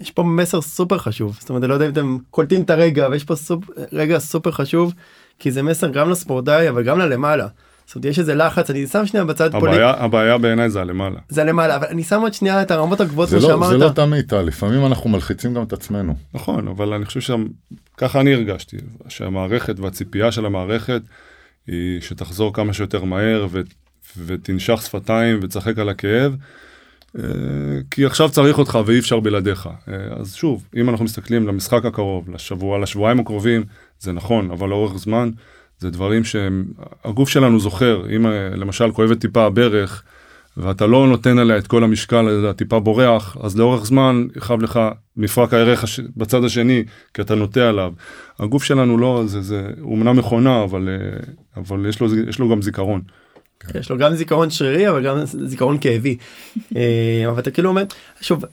[0.00, 3.08] יש פה מסר סופר חשוב זאת אומרת אני לא יודע אם אתם קולטים את הרגע
[3.10, 3.64] ויש פה סופ...
[3.92, 4.94] רגע סופר חשוב
[5.38, 7.48] כי זה מסר גם לספורטאי אבל גם ללמעלה.
[7.86, 9.74] זאת אומרת יש איזה לחץ אני שם שנייה בצד פוליט...
[9.74, 11.20] הבעיה, הבעיה בעיניי זה הלמעלה.
[11.28, 13.70] זה למעלה אבל אני שם עוד שנייה את הרמות הגבוהות זה כמו לא, שאמרת.
[13.70, 16.14] זה לא תמיד, טל, לפעמים אנחנו מלחיצים גם את עצמנו.
[16.34, 18.76] נכון, אבל אני חושב שככה אני הרגשתי,
[19.08, 21.02] שהמערכת והציפייה של המערכת
[21.66, 23.60] היא שתחזור כמה שיותר מהר ו...
[24.26, 26.36] ותנשך שפתיים ותשחק על הכאב,
[27.18, 27.24] אה,
[27.90, 29.68] כי עכשיו צריך אותך ואי אפשר בלעדיך.
[29.88, 33.64] אה, אז שוב, אם אנחנו מסתכלים למשחק הקרוב, לשבוע, לשבועיים הקרובים,
[33.98, 35.30] זה נכון, אבל לאורך זמן,
[35.78, 40.02] זה דברים שהגוף שלנו זוכר, אם אה, למשל כואבת טיפה הברך,
[40.56, 44.80] ואתה לא נותן עליה את כל המשקל, הטיפה בורח, אז לאורך זמן יכאב לך
[45.16, 46.00] מפרק הערך הש...
[46.16, 47.92] בצד השני, כי אתה נוטה עליו.
[48.38, 50.88] הגוף שלנו לא, זה, זה, הוא אמנם מכונה, אבל,
[51.56, 53.00] אבל יש, לו, יש לו גם זיכרון.
[53.60, 56.16] כן, יש לו גם זיכרון שרירי אבל גם זיכרון כאבי.
[56.76, 57.84] אה, אבל אתה כאילו אומר
[58.20, 58.44] שוב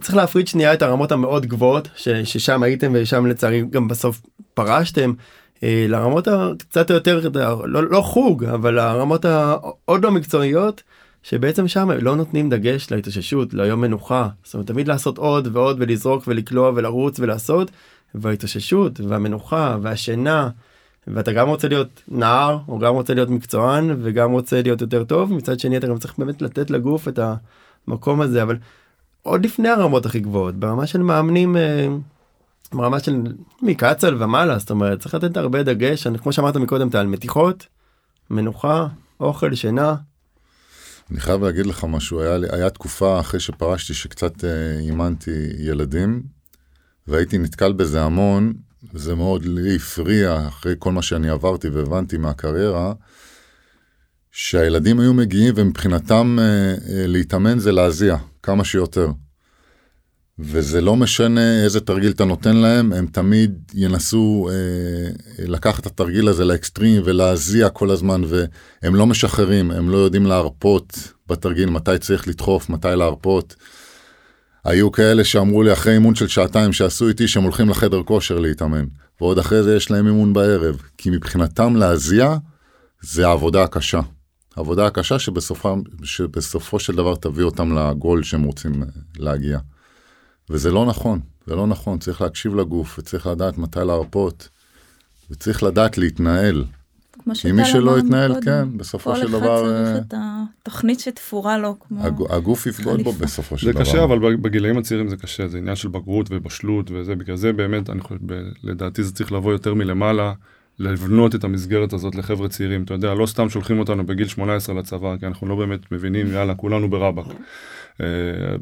[0.00, 4.20] צריך להפריד שנייה את הרמות המאוד גבוהות ש- ששם הייתם ושם לצערי גם בסוף
[4.54, 5.12] פרשתם.
[5.62, 7.28] אה, לרמות הקצת יותר
[7.64, 10.82] לא, לא חוג אבל הרמות העוד לא מקצועיות
[11.22, 16.24] שבעצם שם לא נותנים דגש להתאוששות ליום מנוחה זאת אומרת תמיד לעשות עוד ועוד ולזרוק
[16.26, 17.70] ולקלוע ולרוץ ולעשות
[18.14, 20.48] וההתאוששות והמנוחה והשינה
[21.14, 25.32] ואתה גם רוצה להיות נער או גם רוצה להיות מקצוען וגם רוצה להיות יותר טוב
[25.32, 27.18] מצד שני אתה גם צריך באמת לתת לגוף את
[27.88, 28.56] המקום הזה אבל
[29.22, 31.86] עוד לפני הרמות הכי גבוהות ברמה של מאמנים אה,
[32.72, 33.22] ברמה של
[33.62, 37.66] מקצ"ל ומעלה זאת אומרת צריך לתת הרבה דגש אני כמו שאמרת מקודם אתה על מתיחות
[38.30, 38.86] מנוחה
[39.20, 39.94] אוכל שינה.
[41.10, 46.22] אני חייב להגיד לך משהו, היה, לי- היה תקופה אחרי שפרשתי שקצת אה, אימנתי ילדים,
[47.08, 48.52] והייתי נתקל בזה המון,
[48.94, 52.92] וזה מאוד לי הפריע אחרי כל מה שאני עברתי והבנתי מהקריירה,
[54.32, 59.08] שהילדים היו מגיעים ומבחינתם אה, אה, להתאמן זה להזיע כמה שיותר.
[60.38, 66.28] וזה לא משנה איזה תרגיל אתה נותן להם, הם תמיד ינסו אה, לקחת את התרגיל
[66.28, 72.28] הזה לאקסטרים ולהזיע כל הזמן, והם לא משחררים, הם לא יודעים להרפות בתרגיל, מתי צריך
[72.28, 73.56] לדחוף, מתי להרפות.
[74.64, 78.84] היו כאלה שאמרו לי אחרי אימון של שעתיים שעשו איתי שהם הולכים לחדר כושר להתאמן,
[79.20, 82.36] ועוד אחרי זה יש להם אימון בערב, כי מבחינתם להזיע
[83.00, 84.00] זה העבודה הקשה.
[84.56, 89.58] העבודה הקשה שבסופו, שבסופו של דבר תביא אותם לגול שהם רוצים אה, להגיע.
[90.50, 94.48] וזה לא נכון, זה לא נכון, צריך להקשיב לגוף, וצריך לדעת מתי להרפות,
[95.30, 96.64] וצריך לדעת להתנהל.
[97.24, 100.14] כמו כי מי שלא יתנהל, כן, בסופו של כל דבר, אחד אה, צריך את
[100.62, 102.04] התוכנית שתפורה לו כמו...
[102.06, 103.12] הג- הגוף יבגוד בו.
[103.12, 103.80] בסופו של זה דבר.
[103.80, 107.90] קשה, אבל בגילאים הצעירים זה קשה, זה עניין של בגרות ובשלות וזה, בגלל זה באמת,
[107.90, 110.32] אני חושב, ב- לדעתי זה צריך לבוא יותר מלמעלה,
[110.78, 115.16] לבנות את המסגרת הזאת לחבר'ה צעירים, אתה יודע, לא סתם שולחים אותנו בגיל 18 לצבא,
[115.20, 117.24] כי אנחנו לא באמת מבינים, יאללה, כולנו ברבק.
[118.00, 118.06] אה,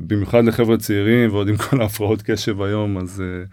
[0.07, 3.45] במיוחד לחבר'ה צעירים ועוד עם כל ההפרעות קשב היום, אז אה,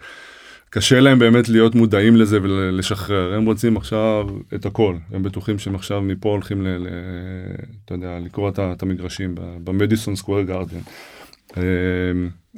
[0.76, 3.34] קשה להם באמת להיות מודעים לזה ולשחרר.
[3.34, 6.88] הם רוצים עכשיו את הכל, הם בטוחים שהם עכשיו מפה הולכים, ל, ל,
[7.84, 10.78] אתה יודע, לקרוא את את המגרשים ב- במדיסון סקוויר גארדן.
[11.56, 11.62] אה,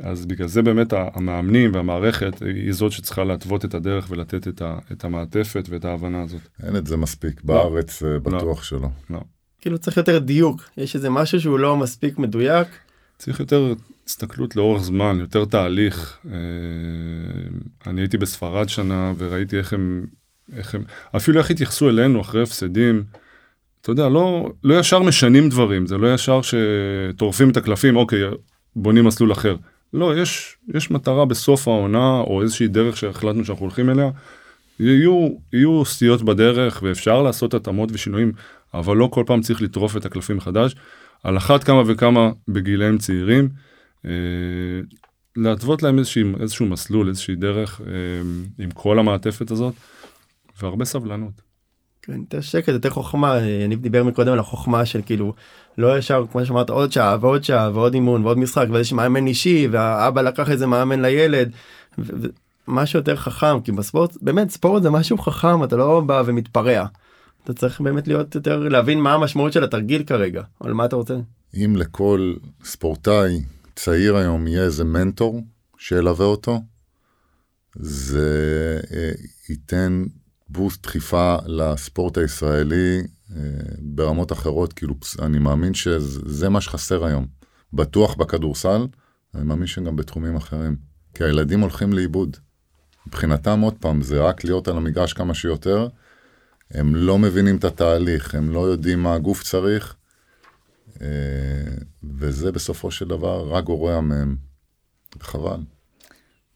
[0.03, 4.79] אז בגלל זה באמת המאמנים והמערכת היא זאת שצריכה להתוות את הדרך ולתת את, ה,
[4.93, 6.41] את המעטפת ואת ההבנה הזאת.
[6.63, 8.89] אין את זה מספיק, בארץ אה, בטוח שלא.
[9.61, 12.69] כאילו צריך יותר דיוק יש איזה משהו שהוא לא מספיק מדויק
[13.19, 13.75] צריך יותר
[14.07, 16.19] הסתכלות לאורך זמן, יותר תהליך.
[16.27, 16.33] אה,
[17.87, 20.07] אני הייתי בספרד שנה וראיתי איך הם,
[20.57, 20.83] איך הם,
[21.17, 23.05] אפילו איך התייחסו אלינו אחרי הפסדים.
[23.81, 28.21] אתה יודע, לא, לא ישר משנים דברים, זה לא ישר שטורפים את הקלפים, אוקיי,
[28.77, 29.57] בונים מסלול אחר.
[29.93, 34.11] לא, יש, יש מטרה בסוף העונה, או איזושהי דרך שהחלטנו שאנחנו הולכים אליה.
[34.81, 38.33] יהיו, יהיו סטיות בדרך, ואפשר לעשות התאמות ושינויים,
[38.75, 40.75] אבל לא כל פעם צריך לטרוף את הקלפים מחדש.
[41.25, 43.49] על אחת כמה וכמה בגילאים צעירים,
[44.07, 44.11] אה,
[45.37, 49.75] להתוות להם איזושהי, איזשהו מסלול, איזושהי דרך אה, עם כל המעטפת הזאת,
[50.63, 51.49] והרבה סבלנות.
[52.03, 55.35] כן, יותר שקט, יותר חוכמה, יניב דיבר מקודם על החוכמה של כאילו,
[55.79, 59.69] לא ישר, כמו שאמרת, עוד שעה ועוד שעה ועוד אימון ועוד משחק ויש מאמן אישי
[59.71, 61.51] והאבא לקח איזה מאמן לילד.
[62.69, 66.87] משהו יותר חכם כי בספורט באמת ספורט זה משהו חכם אתה לא בא ומתפרע.
[67.51, 71.15] אתה צריך באמת להיות יותר להבין מה המשמעות של התרגיל כרגע על מה אתה רוצה.
[71.55, 72.35] אם לכל
[72.65, 73.43] ספורטאי
[73.77, 75.43] צעיר היום יהיה איזה מנטור
[75.79, 76.61] שילווה אותו
[77.75, 79.11] זה אה,
[79.49, 80.05] ייתן
[80.49, 83.01] בוסט דחיפה לספורט הישראלי
[83.37, 83.43] אה,
[83.79, 87.27] ברמות אחרות, כאילו אני מאמין שזה מה שחסר היום.
[87.73, 88.87] בטוח בכדורסל,
[89.35, 90.77] אני מאמין שגם בתחומים אחרים.
[91.15, 92.37] כי הילדים הולכים לאיבוד.
[93.07, 95.89] מבחינתם עוד פעם, זה רק להיות על המגרש כמה שיותר.
[96.71, 99.95] הם לא מבינים את התהליך, הם לא יודעים מה הגוף צריך,
[101.01, 101.07] אה,
[102.19, 104.49] וזה בסופו של דבר רק גורע מהם.
[105.21, 105.61] חבל.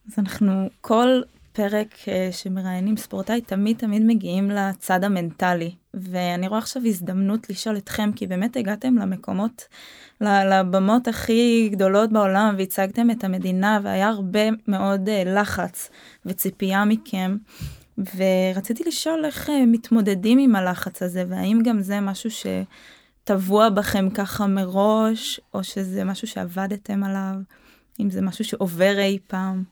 [0.06, 1.20] אז אנחנו כל
[1.52, 8.10] פרק אה, שמראיינים ספורטאי תמיד תמיד מגיעים לצד המנטלי ואני רואה עכשיו הזדמנות לשאול אתכם
[8.16, 9.64] כי באמת הגעתם למקומות
[10.20, 15.90] לבמות הכי גדולות בעולם והצגתם את המדינה והיה הרבה מאוד אה, לחץ
[16.26, 17.36] וציפייה מכם
[17.98, 24.46] ורציתי לשאול איך אה, מתמודדים עם הלחץ הזה והאם גם זה משהו שטבוע בכם ככה
[24.46, 27.34] מראש או שזה משהו שעבדתם עליו
[28.00, 29.62] אם זה משהו שעובר אי פעם.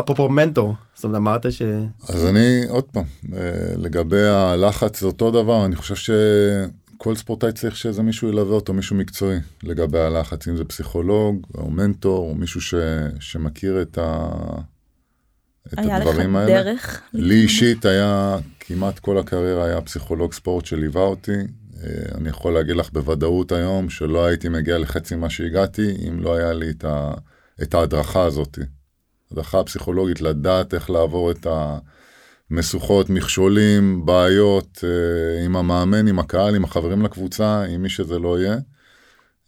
[0.00, 1.62] אפרופו מנטור, זאת אומרת אמרת ש...
[2.08, 3.04] אז אני עוד פעם,
[3.36, 8.72] אה, לגבי הלחץ זה אותו דבר, אני חושב שכל ספורטאי צריך שאיזה מישהו ילווה אותו,
[8.72, 12.74] מישהו מקצועי, לגבי הלחץ, אם זה פסיכולוג או מנטור, או מישהו ש...
[13.20, 14.28] שמכיר את, ה...
[15.72, 16.46] את הדברים האלה.
[16.46, 17.02] היה לך דרך?
[17.12, 21.32] לי אישית היה, כמעט כל הקריירה היה פסיכולוג ספורט שליווה אותי.
[21.84, 26.34] אה, אני יכול להגיד לך בוודאות היום שלא הייתי מגיע לחצי מה שהגעתי, אם לא
[26.34, 27.14] היה לי את, ה...
[27.62, 28.60] את ההדרכה הזאתי.
[29.32, 31.46] הדרכה פסיכולוגית, לדעת איך לעבור את
[32.50, 38.40] המשוכות, מכשולים, בעיות, אה, עם המאמן, עם הקהל, עם החברים לקבוצה, עם מי שזה לא
[38.40, 38.56] יהיה.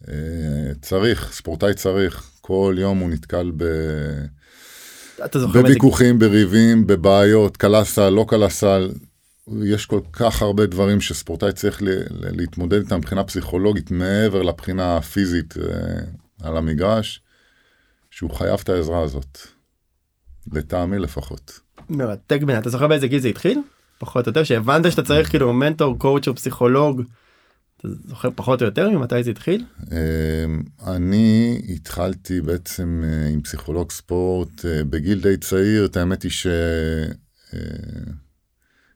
[0.09, 3.65] אה, צריך, ספורטאי צריך, כל יום הוא נתקל ב...
[5.53, 8.91] בוויכוחים, בריבים, בבעיות, קלה סל, לא קלה סל.
[9.63, 15.67] יש כל כך הרבה דברים שספורטאי צריך להתמודד איתם מבחינה פסיכולוגית מעבר לבחינה הפיזית אה,
[16.43, 17.23] על המגרש,
[18.11, 19.39] שהוא חייב את העזרה הזאת.
[20.53, 21.61] לטעמי לפחות.
[21.91, 23.61] מרתק בין אתה זוכר באיזה גיל זה התחיל?
[23.99, 27.03] פחות או יותר שהבנת שאתה צריך כאילו מנטור קואוצ' או פסיכולוג.
[27.81, 29.65] אתה זוכר פחות או יותר ממתי זה התחיל?
[29.93, 36.33] אמ, אני התחלתי בעצם אה, עם פסיכולוג ספורט אה, בגיל די צעיר את האמת היא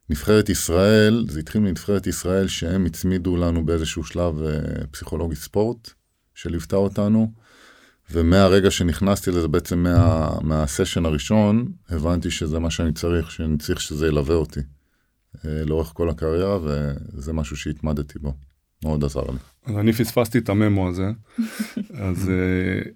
[0.08, 4.34] שנבחרת אה, ישראל זה התחיל מנבחרת ישראל שהם הצמידו לנו באיזשהו שלב
[4.90, 5.90] פסיכולוגי ספורט
[6.34, 7.32] שליוותה אותנו.
[8.10, 14.06] ומהרגע שנכנסתי לזה בעצם מה, מהסשן הראשון, הבנתי שזה מה שאני צריך, שאני צריך שזה
[14.06, 14.60] ילווה אותי
[15.44, 18.34] אה, לאורך כל הקריירה, וזה משהו שהתמדתי בו.
[18.84, 19.76] מאוד עזר לי.
[19.80, 21.10] אני פספסתי את הממו הזה,
[22.08, 22.88] אז uh,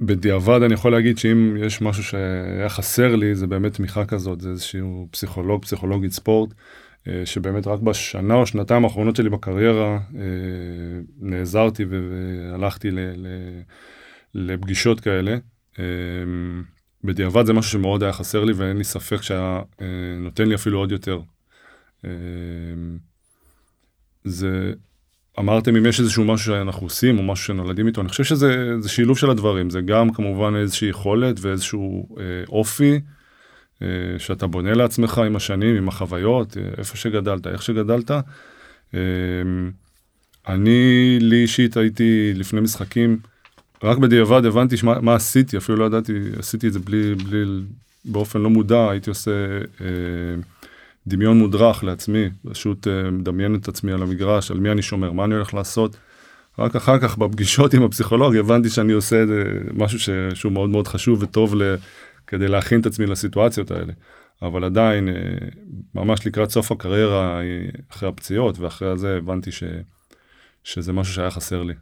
[0.00, 4.50] בדיעבד אני יכול להגיד שאם יש משהו שהיה חסר לי, זה באמת תמיכה כזאת, זה
[4.50, 6.50] איזשהו פסיכולוג, פסיכולוגית ספורט.
[6.50, 10.14] uh, שבאמת רק בשנה או שנתיים האחרונות שלי בקריירה uh,
[11.20, 13.26] נעזרתי והלכתי ל, ל,
[14.34, 15.36] לפגישות כאלה.
[17.06, 19.86] בדיעבד זה משהו שמאוד היה חסר לי ואין לי ספק שהיה אה,
[20.20, 21.20] נותן לי אפילו עוד יותר.
[24.24, 24.72] זה,
[25.38, 29.18] אמרתם אם יש איזשהו משהו שאנחנו עושים או משהו שנולדים איתו, אני חושב שזה שילוב
[29.18, 33.00] של הדברים, זה גם כמובן איזושהי יכולת ואיזשהו אה, אופי
[33.82, 38.10] אה, שאתה בונה לעצמך עם השנים, עם החוויות, איפה שגדלת, איך שגדלת.
[38.94, 38.98] אמ,
[40.48, 43.18] אני, לי אישית הייתי לפני משחקים,
[43.82, 47.44] רק בדיעבד הבנתי שמה, מה עשיתי, אפילו לא ידעתי, עשיתי את זה בלי, בלי,
[48.04, 49.30] באופן לא מודע, הייתי עושה
[49.80, 49.86] אה,
[51.06, 55.24] דמיון מודרך לעצמי, פשוט אה, מדמיין את עצמי על המגרש, על מי אני שומר, מה
[55.24, 55.96] אני הולך לעשות.
[56.58, 59.24] רק אחר כך בפגישות עם הפסיכולוג הבנתי שאני עושה
[59.74, 61.76] משהו ש, שהוא מאוד מאוד חשוב וטוב ל,
[62.26, 63.92] כדי להכין את עצמי לסיטואציות האלה.
[64.42, 65.14] אבל עדיין, אה,
[65.94, 67.40] ממש לקראת סוף הקריירה,
[67.90, 69.64] אחרי הפציעות ואחרי זה, הבנתי ש,
[70.64, 71.74] שזה משהו שהיה חסר לי.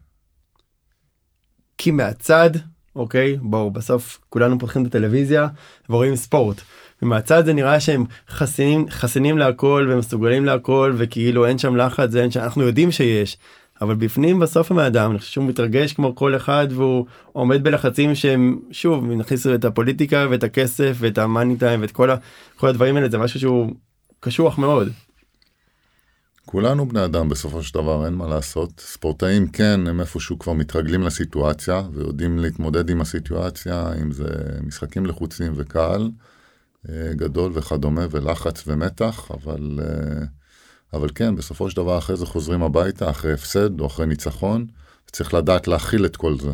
[1.79, 2.51] כי מהצד
[2.97, 5.49] אוקיי בואו בסוף כולנו פותחים את הטלוויזיה
[5.91, 6.61] ורואים ספורט
[7.03, 12.63] ומהצד זה נראה שהם חסינים חסינים להכל ומסוגלים להכל וכאילו אין שם לחץ אין שאנחנו
[12.63, 13.37] יודעים שיש.
[13.81, 18.15] אבל בפנים בסוף הם האדם אני חושב שהוא מתרגש כמו כל אחד והוא עומד בלחצים
[18.15, 22.17] שהם שוב נכניסו את הפוליטיקה ואת הכסף ואת המאני טיים ואת כל, ה,
[22.57, 23.71] כל הדברים האלה זה משהו שהוא
[24.21, 24.89] קשוח מאוד.
[26.47, 28.81] כולנו בני אדם בסופו של דבר, אין מה לעשות.
[28.81, 34.27] ספורטאים כן, הם איפשהו כבר מתרגלים לסיטואציה ויודעים להתמודד עם הסיטואציה, אם זה
[34.63, 36.11] משחקים לחוצים וקהל
[36.89, 40.27] אה, גדול וכדומה ולחץ ומתח, אבל, אה,
[40.93, 44.67] אבל כן, בסופו של דבר אחרי זה חוזרים הביתה, אחרי הפסד או אחרי ניצחון,
[45.13, 46.53] צריך לדעת להכיל את כל זה.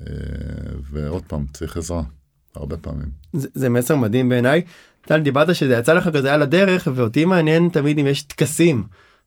[0.00, 0.06] אה,
[0.90, 2.02] ועוד פעם, צריך עזרה,
[2.54, 3.08] הרבה פעמים.
[3.32, 4.62] זה, זה מסר מדהים בעיניי.
[5.06, 8.84] טל דיברת שזה יצא לך כזה על הדרך ואותי מעניין תמיד אם יש טקסים.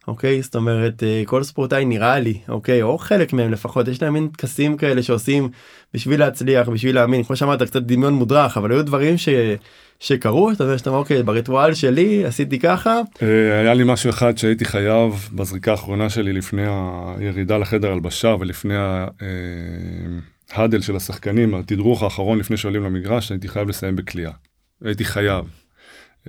[0.08, 4.14] אוקיי זאת אומרת אה, כל ספורטאי נראה לי אוקיי או חלק מהם לפחות יש להם
[4.14, 5.50] מין טקסים כאלה שעושים
[5.94, 9.30] בשביל להצליח בשביל להאמין כמו שאמרת קצת דמיון מודרך אבל היו דברים ש...
[10.00, 13.02] שקרו אתה יודע שאתה אומר אוקיי בריטואל שלי עשיתי ככה.
[13.22, 16.66] אה, היה לי משהו אחד שהייתי חייב בזריקה האחרונה שלי לפני
[17.18, 18.76] הירידה לחדר הלבשה ולפני
[20.52, 24.32] ההאדל של השחקנים התדרוך האחרון לפני שעולים למגרש הייתי חייב לסיים בקליעה.
[24.84, 25.46] הייתי חייב.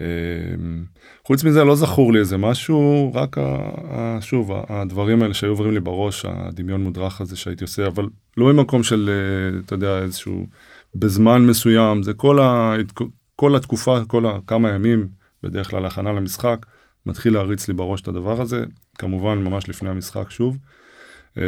[0.01, 0.85] אמ,
[1.27, 5.81] חוץ מזה לא זכור לי איזה משהו, רק ה, שוב הדברים האלה שהיו עוברים לי
[5.81, 10.47] בראש, הדמיון מודרך הזה שהייתי עושה, אבל לא ממקום של, אה, אתה יודע, איזשהו,
[10.95, 12.75] בזמן מסוים, זה כל, ה,
[13.37, 15.09] כל התקופה, כל כמה ימים,
[15.43, 16.67] בדרך כלל הכנה למשחק,
[17.07, 18.65] מתחיל להריץ לי בראש את הדבר הזה,
[18.99, 20.59] כמובן ממש לפני המשחק שוב.
[21.37, 21.43] אמ,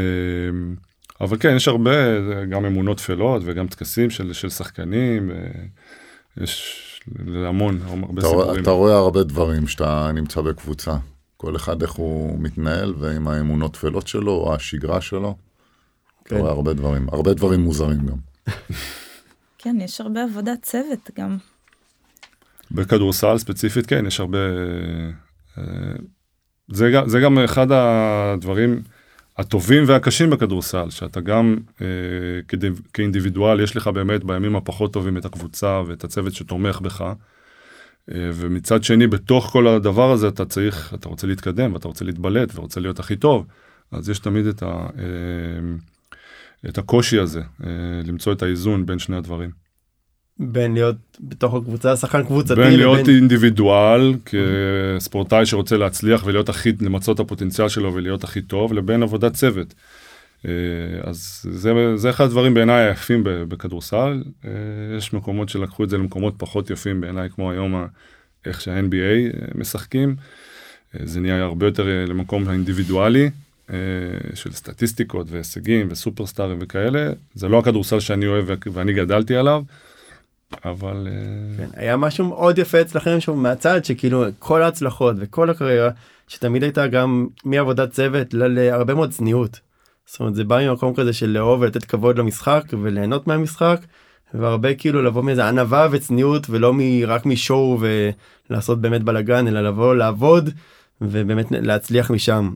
[1.20, 2.20] אבל כן, יש הרבה,
[2.50, 5.30] גם אמונות טפלות וגם טקסים של, של שחקנים.
[5.30, 6.46] אה,
[7.18, 8.62] יש המון, הרבה אתה סיפורים.
[8.62, 10.96] אתה רואה הרבה דברים שאתה נמצא בקבוצה.
[11.36, 15.36] כל אחד איך הוא מתנהל ועם האמונות טפלות שלו או השגרה שלו.
[16.24, 16.36] כן.
[16.36, 18.16] אתה רואה הרבה דברים, הרבה דברים מוזרים גם.
[19.58, 21.36] כן, יש הרבה עבודת צוות גם.
[22.70, 24.38] בכדורסל ספציפית כן, יש הרבה...
[25.58, 25.64] אה,
[26.68, 28.82] זה גם, זה גם אחד הדברים
[29.40, 31.86] הטובים והקשים בכדורסל, שאתה גם אה,
[32.48, 37.00] כדי, כאינדיבידואל, יש לך באמת בימים הפחות טובים את הקבוצה ואת הצוות שתומך בך.
[38.10, 42.52] אה, ומצד שני, בתוך כל הדבר הזה אתה צריך, אתה רוצה להתקדם ואתה רוצה להתבלט
[42.54, 43.46] ורוצה להיות הכי טוב,
[43.92, 44.66] אז יש תמיד את, ה,
[44.98, 47.68] אה, את הקושי הזה, אה,
[48.04, 49.59] למצוא את האיזון בין שני הדברים.
[50.42, 53.14] בין להיות בתוך הקבוצה שחקן קבוצתי בין להיות לבין...
[53.16, 59.34] אינדיבידואל כספורטאי שרוצה להצליח ולהיות הכי למצות את הפוטנציאל שלו ולהיות הכי טוב לבין עבודת
[59.34, 59.74] צוות.
[60.46, 60.50] אה,
[61.02, 64.50] אז זה, זה אחד הדברים בעיניי היפים בכדורסל אה,
[64.96, 67.86] יש מקומות שלקחו את זה למקומות פחות יפים בעיניי כמו היום
[68.44, 70.16] איך שה-NBA אה, משחקים.
[71.02, 73.30] זה נהיה הרבה יותר למקום האינדיבידואלי
[74.34, 79.62] של סטטיסטיקות והישגים וסופרסטארים וכאלה זה לא הכדורסל שאני אוהב ואני גדלתי עליו.
[80.64, 85.90] אבל אה, כן, היה משהו מאוד יפה אצלכם שהוא מהצד שכאילו כל ההצלחות וכל הקריירה
[86.28, 89.60] שתמיד הייתה גם מעבודת צוות להרבה מאוד צניעות.
[90.06, 93.80] זאת אומרת זה בא ממקום כזה של לאהוב ולתת כבוד למשחק וליהנות מהמשחק
[94.34, 96.74] והרבה כאילו לבוא מאיזה ענווה וצניעות ולא
[97.06, 97.78] רק משואו
[98.50, 100.50] ולעשות באמת בלאגן אלא לבוא לעבוד
[101.00, 102.50] ובאמת להצליח משם.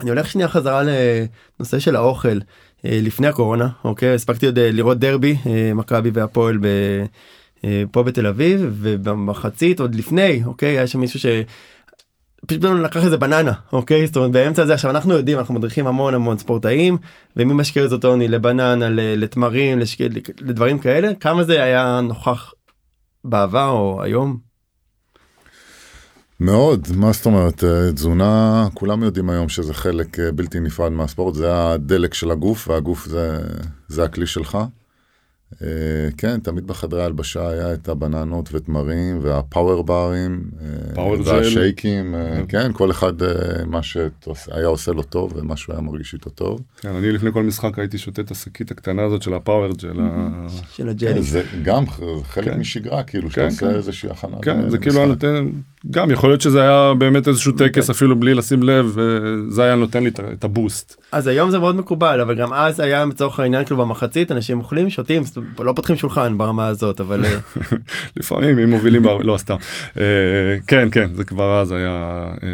[0.00, 2.38] אני הולך שנייה חזרה לנושא של האוכל.
[2.84, 4.14] אה, לפני הקורונה אוקיי?
[4.14, 6.66] הספקתי עוד אה, לראות דרבי אה, מכבי והפועל ב...
[7.92, 10.68] פה בתל אביב ובמחצית עוד לפני אוקיי?
[10.68, 11.26] היה שם מישהו ש...
[12.46, 14.06] פשוט לקח איזה בננה אוקיי?
[14.06, 16.96] זאת אומרת באמצע זה עכשיו אנחנו יודעים אנחנו מדריכים המון המון ספורטאים
[17.36, 19.98] ומי משקה איזוטוני לבננה לתמרים לשק...
[20.40, 21.14] לדברים כאלה?
[21.14, 22.52] כמה זה היה נוכח
[23.24, 24.47] בעבר או היום.
[26.40, 31.34] מאוד, מה זאת אומרת, אה, תזונה, כולם יודעים היום שזה חלק אה, בלתי נפרד מהספורט,
[31.34, 33.40] זה הדלק של הגוף, והגוף זה,
[33.88, 34.58] זה הכלי שלך.
[35.54, 35.60] Uh,
[36.16, 40.50] כן, תמיד בחדרי ההלבשה היה את הבננות ותמרים והפאוור ברים,
[41.24, 43.12] והשייקים, uh, כן, כל אחד
[43.66, 46.60] מה שהיה עושה לו טוב ומה שהוא היה מרגיש איתו טוב.
[46.80, 49.96] כן, אני לפני כל משחק הייתי שותה את השקית הקטנה הזאת של הפאוור ג'ל.
[50.72, 51.22] של הג'לי.
[51.22, 51.84] זה גם
[52.22, 52.60] חלק כן.
[52.60, 53.74] משגרה, כאילו, שאתה כן, עושה כן.
[53.74, 54.36] איזושהי הכנה.
[54.42, 55.50] כן, זה כאילו היה נותן,
[55.90, 58.96] גם יכול להיות שזה היה באמת איזשהו טקס אפילו בלי לשים לב,
[59.48, 61.02] זה היה נותן לי את הבוסט.
[61.12, 64.90] אז היום זה מאוד מקובל, אבל גם אז היה לצורך העניין כאילו במחצית אנשים אוכלים,
[64.90, 65.22] שותים,
[65.58, 67.38] לא פותחים שולחן ברמה הזאת אבל אה,
[68.16, 69.56] לפעמים אם מובילים לא סתם
[69.98, 72.48] אה, כן כן זה כבר אז היה אה,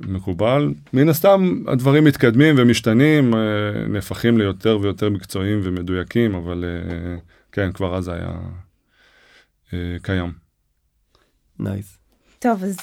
[0.00, 3.34] מקובל מן הסתם הדברים מתקדמים ומשתנים
[3.88, 6.64] נהפכים ליותר ויותר מקצועיים ומדויקים אבל
[7.52, 8.30] כן כבר אז היה
[10.02, 10.32] קיים.
[11.58, 12.03] נייס.
[12.44, 12.76] טוב אז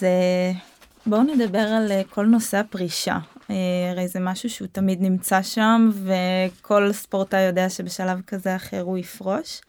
[1.05, 3.17] בואו נדבר על כל נושא הפרישה
[3.49, 8.97] אה, הרי זה משהו שהוא תמיד נמצא שם וכל ספורטאי יודע שבשלב כזה אחר הוא
[8.97, 9.61] יפרוש.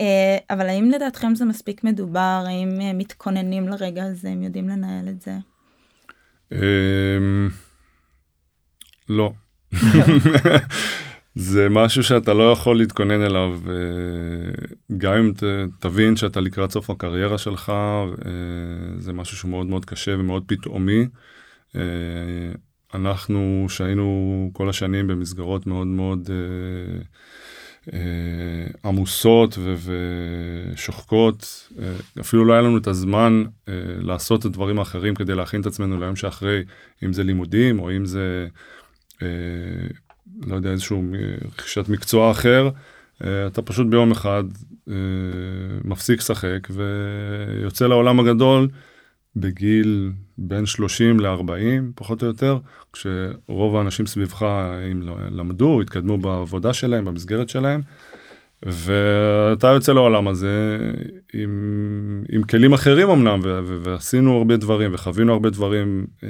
[0.00, 2.44] אה, אבל האם לדעתכם זה מספיק מדובר?
[2.46, 4.28] האם אה, מתכוננים לרגע הזה?
[4.28, 5.34] הם יודעים לנהל את זה?
[6.52, 7.48] אמ,
[9.08, 9.32] לא.
[11.34, 13.74] זה משהו שאתה לא יכול להתכונן אליו, אה,
[14.98, 15.32] גם אם
[15.78, 17.72] תבין שאתה לקראת סוף הקריירה שלך,
[18.98, 21.06] זה משהו שהוא מאוד מאוד קשה ומאוד פתאומי.
[22.94, 26.30] אנחנו שהיינו כל השנים במסגרות מאוד מאוד
[27.92, 29.58] אה, עמוסות
[30.74, 35.60] ושוחקות, אה, אפילו לא היה לנו את הזמן אה, לעשות את הדברים האחרים כדי להכין
[35.60, 36.62] את עצמנו ליום שאחרי,
[37.04, 38.48] אם זה לימודים או אם זה,
[40.46, 41.02] לא יודע, איזשהו
[41.44, 42.70] רכישת מקצוע אחר,
[43.22, 44.44] אתה פשוט ביום אחד
[45.84, 48.68] מפסיק לשחק ויוצא לעולם הגדול
[49.36, 52.58] בגיל בין 30 ל-40 פחות או יותר,
[52.92, 54.42] כשרוב האנשים סביבך
[54.92, 57.80] אם לא, למדו, התקדמו בעבודה שלהם, במסגרת שלהם,
[58.62, 60.78] ואתה יוצא לעולם הזה
[61.34, 63.40] עם, עם כלים אחרים אמנם,
[63.82, 66.28] ועשינו הרבה דברים וחווינו הרבה דברים, אה,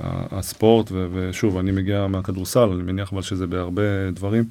[0.00, 4.44] הספורט, ושוב, אני מגיע מהכדורסל, אני מניח אבל שזה בהרבה דברים,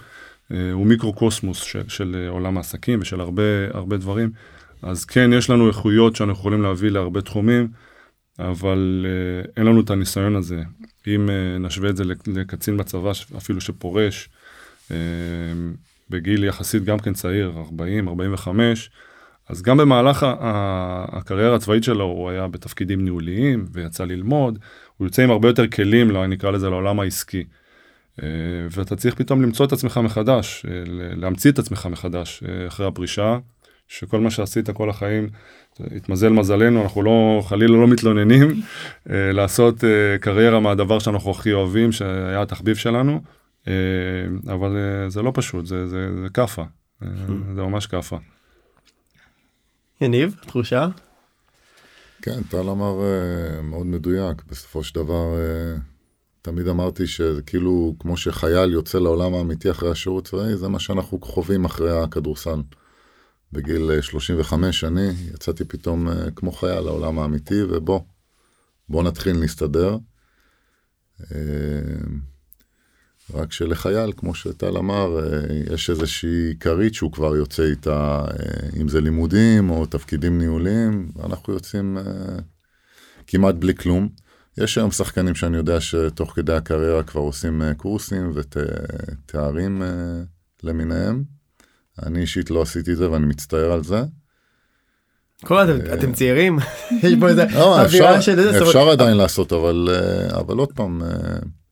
[0.51, 4.31] אה, הוא מיקרו-קוסמוס של, של עולם העסקים ושל הרבה, הרבה דברים.
[4.81, 7.67] אז כן, יש לנו איכויות שאנחנו יכולים להביא להרבה תחומים,
[8.39, 10.61] אבל uh, אין לנו את הניסיון הזה.
[11.07, 11.29] אם
[11.59, 14.29] נשווה את זה לקצין בצבא, אפילו שפורש,
[16.09, 18.89] בגיל יחסית גם כן צעיר, 40, 45,
[19.49, 20.25] אז גם במהלך
[21.11, 24.59] הקריירה הצבאית שלו הוא היה בתפקידים ניהוליים ויצא ללמוד,
[24.97, 27.43] הוא יוצא עם הרבה יותר כלים, לא נקרא לזה לעולם העסקי.
[28.71, 30.65] ואתה צריך פתאום למצוא את עצמך מחדש,
[31.15, 33.37] להמציא את עצמך מחדש אחרי הפרישה.
[33.87, 35.29] שכל מה שעשית כל החיים,
[35.95, 38.61] התמזל מזלנו, אנחנו לא, חלילה לא מתלוננים,
[39.09, 43.21] אה, לעשות אה, קריירה מהדבר שאנחנו הכי אוהבים, שהיה התחביב שלנו,
[43.67, 43.73] אה,
[44.53, 44.77] אבל
[45.07, 46.63] זה לא פשוט, זה, זה, זה כאפה,
[47.55, 48.17] זה ממש כאפה.
[50.01, 50.87] יניב, תחושה?
[52.25, 52.99] כן, טל אמר
[53.63, 55.35] מאוד מדויק, בסופו של דבר
[56.41, 61.65] תמיד אמרתי שכאילו כמו שחייל יוצא לעולם האמיתי אחרי השירות צבאי, זה מה שאנחנו חווים
[61.65, 62.61] אחרי הכדורסל.
[63.51, 67.99] בגיל 35 אה, אני יצאתי פתאום אה, כמו חייל לעולם האמיתי, ובוא,
[68.89, 69.97] בוא נתחיל להסתדר.
[73.35, 75.19] אה, רק שלחייל, כמו שטל אמר,
[75.73, 78.25] יש איזושהי כרית שהוא כבר יוצא איתה,
[78.81, 81.97] אם זה לימודים או תפקידים ניהוליים, ואנחנו יוצאים
[83.27, 84.09] כמעט בלי כלום.
[84.57, 89.81] יש היום שחקנים שאני יודע שתוך כדי הקריירה כבר עושים קורסים ותארים
[90.63, 91.23] למיניהם.
[92.03, 94.03] אני אישית לא עשיתי את זה ואני מצטער על זה.
[95.43, 96.59] כל אתם, אה, אתם צעירים,
[97.03, 98.63] יש פה איזה לא, אווירה של איזה...
[98.63, 101.03] אפשר עדיין לעשות אבל אה, אבל עוד פעם.
[101.03, 101.07] אה,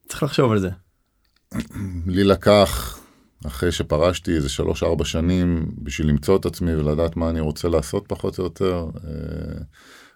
[0.08, 0.70] צריך לחשוב על זה.
[2.08, 3.00] לי לקח
[3.48, 8.04] אחרי שפרשתי איזה שלוש ארבע שנים בשביל למצוא את עצמי ולדעת מה אני רוצה לעשות
[8.08, 8.86] פחות או יותר.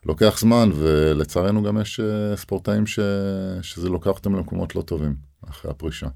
[0.06, 2.00] לוקח זמן ולצערנו גם יש
[2.36, 3.00] ספורטאים ש...
[3.62, 5.16] שזה לוקח אותם למקומות לא טובים
[5.50, 6.08] אחרי הפרישה.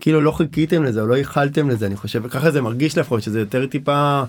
[0.00, 3.40] כאילו לא חיכיתם לזה או לא ייחלתם לזה אני חושב ככה זה מרגיש לפחות שזה
[3.40, 4.22] יותר טיפה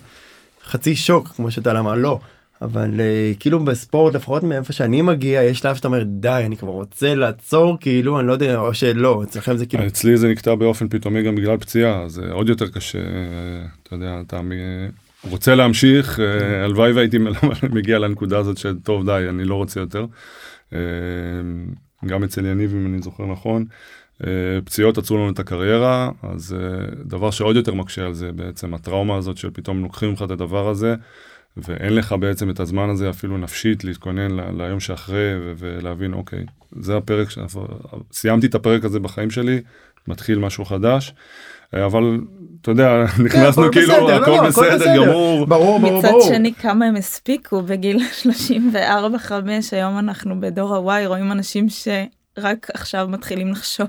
[0.65, 2.19] חצי שוק כמו שאתה אמר לא
[2.61, 6.71] אבל uh, כאילו בספורט לפחות מאיפה שאני מגיע יש שלב שאתה אומר די אני כבר
[6.71, 10.87] רוצה לעצור כאילו אני לא יודע או שלא אצלכם זה כאילו אצלי זה נקטע באופן
[10.87, 12.99] פתאומי גם בגלל פציעה זה עוד יותר קשה
[13.83, 14.41] אתה יודע אתה
[15.29, 17.17] רוצה להמשיך אה, הלוואי והייתי
[17.77, 20.05] מגיע לנקודה הזאת שטוב די אני לא רוצה יותר.
[20.73, 20.79] אה,
[22.05, 23.65] גם אצל יניב אם אני זוכר נכון.
[24.23, 28.73] אה, פציעות עצרו לנו את הקריירה, אז אה, דבר שעוד יותר מקשה על זה בעצם
[28.73, 30.95] הטראומה הזאת של פתאום לוקחים לך את הדבר הזה,
[31.57, 36.45] ואין לך בעצם את הזמן הזה אפילו נפשית להתכונן ל- ליום שאחרי ו- ולהבין אוקיי,
[36.79, 37.37] זה הפרק, ש...
[38.11, 39.61] סיימתי את הפרק הזה בחיים שלי,
[40.07, 41.13] מתחיל משהו חדש.
[41.73, 42.19] אה, אבל
[42.61, 46.07] אתה יודע כן, נכנסנו כאילו בסדר, לא, הכל לא, בסדר, בסדר גמור ברור ברור מצד
[46.09, 46.21] ברור.
[46.27, 51.87] שני כמה הם הספיקו בגיל 34 5 היום אנחנו בדור הוואי רואים אנשים ש...
[52.37, 53.87] רק עכשיו מתחילים לחשוב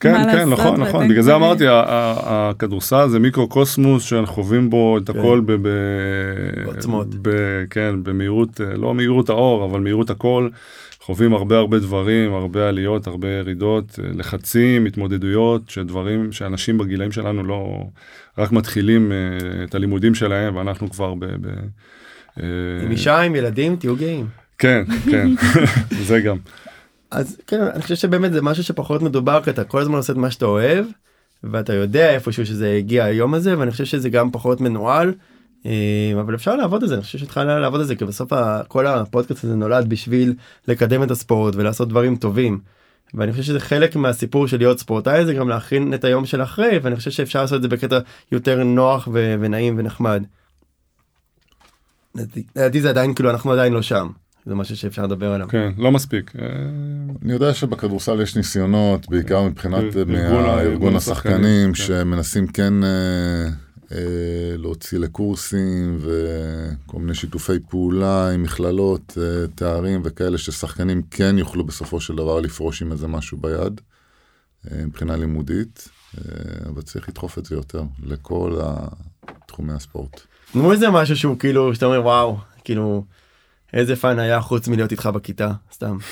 [0.00, 0.40] כן, מה כן, לעשות.
[0.40, 5.18] כן, נכון, נכון, בגלל זה אמרתי, הכדורסל זה מיקרו קוסמוס שאנחנו חווים בו את כן.
[5.18, 5.52] הכל ב...
[6.66, 7.06] בעצמות.
[7.70, 10.48] כן, במהירות, לא מהירות האור, אבל מהירות הכל.
[11.00, 17.84] חווים הרבה הרבה דברים, הרבה עליות, הרבה ירידות, לחצים, התמודדויות, שדברים שאנשים בגילאים שלנו לא
[18.38, 21.24] רק מתחילים אה, את הלימודים שלהם, ואנחנו כבר ב...
[21.24, 21.46] ב
[22.40, 22.44] אה,
[22.84, 24.26] עם אישה, עם ילדים, תהיו גאים.
[24.58, 25.28] כן, כן,
[26.08, 26.36] זה גם.
[27.10, 30.18] אז כן אני חושב שבאמת זה משהו שפחות מדובר כי אתה כל הזמן עושה את
[30.18, 30.86] מה שאתה אוהב
[31.44, 35.14] ואתה יודע איפשהו שזה הגיע היום הזה ואני חושב שזה גם פחות מנוהל.
[35.66, 38.32] אה, אבל אפשר לעבוד על זה אני חושב שהתחלנו לעבוד על זה כי בסוף
[38.68, 40.34] כל הפודקאסט הזה נולד בשביל
[40.68, 42.60] לקדם את הספורט ולעשות דברים טובים.
[43.14, 46.78] ואני חושב שזה חלק מהסיפור של להיות ספורטאי זה גם להכין את היום של אחרי
[46.82, 47.98] ואני חושב שאפשר לעשות את זה בקטע
[48.32, 50.22] יותר נוח ונעים ונחמד.
[52.56, 54.08] לדעתי זה עדיין כאילו אנחנו עדיין לא שם.
[54.50, 55.48] זה משהו שאפשר לדבר עליו.
[55.48, 56.32] כן, לא מספיק.
[56.38, 56.46] אה,
[57.22, 61.74] אני יודע שבכדורסל יש ניסיונות, בעיקר מבחינת ארגון מהארגון הארגון השחקנים, כן.
[61.74, 63.48] שמנסים כן אה,
[63.92, 71.64] אה, להוציא לקורסים וכל מיני שיתופי פעולה עם מכללות, אה, תארים וכאלה, ששחקנים כן יוכלו
[71.64, 73.80] בסופו של דבר לפרוש עם איזה משהו ביד,
[74.70, 75.88] אה, מבחינה לימודית,
[76.18, 76.22] אה,
[76.68, 78.58] אבל צריך לדחוף את זה יותר לכל
[79.46, 80.20] תחומי הספורט.
[80.52, 83.04] תנו איזה משהו שהוא כאילו שאתה אומר וואו כאילו
[83.72, 85.96] איזה fun היה חוץ מלהיות איתך בכיתה סתם.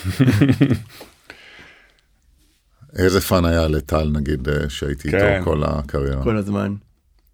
[2.98, 5.34] איזה fun היה לטל נגיד אה, שהייתי כן.
[5.36, 6.74] איתו כל הקריירה, כל הזמן.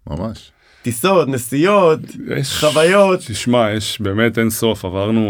[0.09, 0.51] ממש.
[0.81, 1.99] טיסות נסיעות
[2.37, 3.19] יש- חוויות.
[3.27, 5.25] תשמע, יש באמת אין סוף, עברנו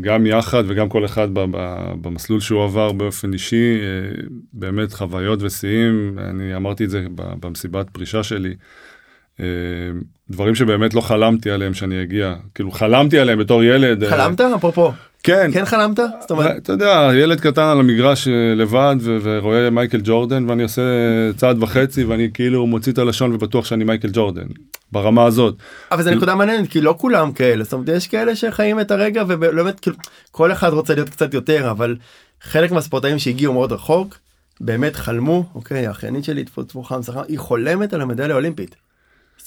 [0.00, 4.22] גם יחד וגם כל אחד ב- ב- במסלול שהוא עבר באופן אישי, אה,
[4.52, 8.54] באמת חוויות ושיאים, אני אמרתי את זה במסיבת פרישה שלי.
[9.40, 9.46] אה,
[10.30, 14.04] דברים שבאמת לא חלמתי עליהם שאני אגיע, כאילו חלמתי עליהם בתור ילד.
[14.04, 18.54] אה, חלמת אפרופו כן, כן חלמת זאת אומרת אתה יודע, ילד קטן על המגרש אה,
[18.56, 20.82] לבד ו- ורואה מייקל ג'ורדן ואני עושה
[21.36, 24.46] צעד וחצי ואני כאילו מוציא את הלשון ובטוח שאני מייקל ג'ורדן,
[24.92, 25.54] ברמה הזאת.
[25.92, 29.22] אבל זו נקודה מעניינת כי לא כולם כאלה זאת אומרת יש כאלה שחיים את הרגע
[29.28, 29.96] ובאמת כאילו
[30.30, 31.96] כל אחד רוצה להיות קצת יותר אבל
[32.40, 34.18] חלק מהספורטאים שהגיעו מאוד רחוק
[34.60, 38.87] באמת חלמו אוקיי האחיינית שלי טפו טפו חם שכר היא חולמת על המדליה האולימפית.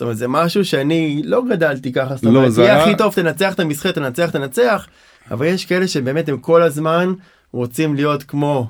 [0.01, 3.13] זאת אומרת זה משהו שאני לא גדלתי ככה זאת לא, אומרת תהיה היה- הכי טוב
[3.13, 4.87] תנצח את המשחק תנצח תנצח
[5.31, 7.13] אבל יש כאלה שבאמת הם כל הזמן
[7.51, 8.69] רוצים להיות כמו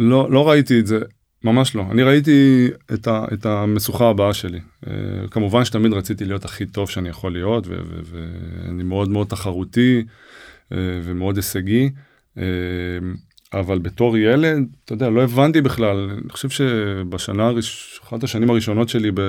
[0.00, 0.98] לא, לא ראיתי את זה,
[1.44, 1.84] ממש לא.
[1.90, 4.58] אני ראיתי את, ה, את המשוכה הבאה שלי.
[4.84, 4.88] Uh,
[5.30, 11.36] כמובן שתמיד רציתי להיות הכי טוב שאני יכול להיות, ואני מאוד מאוד תחרותי uh, ומאוד
[11.36, 11.90] הישגי.
[12.36, 12.40] Uh,
[13.52, 16.10] אבל בתור ילד, אתה יודע, לא הבנתי בכלל.
[16.22, 19.20] אני חושב שבשנה, הראש- אחת השנים הראשונות שלי ב...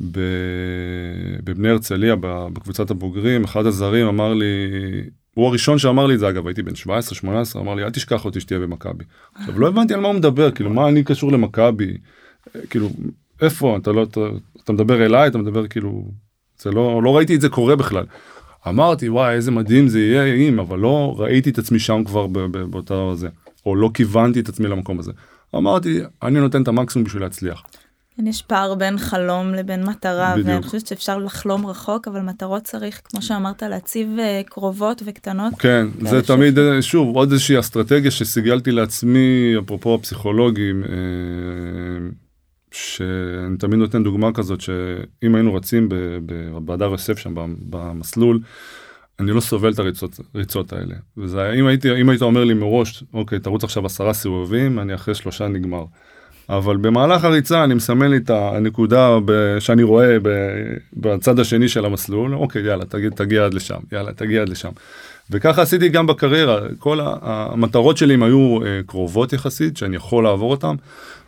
[0.00, 2.16] בבני הרצליה,
[2.52, 4.46] בקבוצת הבוגרים, אחד הזרים אמר לי,
[5.34, 6.86] הוא הראשון שאמר לי את זה, אגב, הייתי בן 17-18,
[7.56, 9.04] אמר לי, אל תשכח אותי שתהיה במכבי.
[9.34, 11.96] עכשיו, לא הבנתי על מה הוא מדבר, כאילו, מה אני קשור למכבי?
[12.70, 12.88] כאילו,
[13.40, 14.20] איפה, אתה לא, אתה,
[14.64, 16.04] אתה מדבר אליי, אתה מדבר כאילו,
[16.58, 18.04] זה לא, לא ראיתי את זה קורה בכלל.
[18.68, 22.26] אמרתי, וואי, איזה מדהים זה יהיה אם, אבל לא ראיתי את עצמי שם כבר
[22.70, 23.28] באותה זה,
[23.66, 25.12] או לא כיוונתי את עצמי למקום הזה.
[25.54, 27.62] אמרתי, אני נותן את המקסימום בשביל להצליח.
[28.16, 30.48] כן, יש פער בין חלום לבין מטרה, בדיוק.
[30.48, 35.52] ואני חושבת שאפשר לחלום רחוק, אבל מטרות צריך, כמו שאמרת, להציב אה, קרובות וקטנות.
[35.58, 40.88] כן, כאלה זה ש- תמיד, שוב, עוד איזושהי אסטרטגיה שסיגלתי לעצמי, אפרופו הפסיכולוגים, אה,
[42.72, 45.88] שאני תמיד נותן דוגמה כזאת, שאם היינו רצים
[46.64, 48.40] בהדר יוסף שם במ- במסלול,
[49.20, 50.94] אני לא סובל את הריצות הריצות האלה.
[51.16, 54.94] וזה היה, אם הייתי, אם היית אומר לי מראש, אוקיי, תרוץ עכשיו עשרה סיבובים, אני
[54.94, 55.84] אחרי שלושה נגמר.
[56.48, 61.84] אבל במהלך הריצה אני מסמן לי את הנקודה ב- שאני רואה ב- בצד השני של
[61.84, 64.70] המסלול, אוקיי, יאללה, תגיע, תגיע עד לשם, יאללה, תגיע עד לשם.
[65.30, 70.74] וככה עשיתי גם בקריירה, כל המטרות שלי היו אה, קרובות יחסית, שאני יכול לעבור אותן,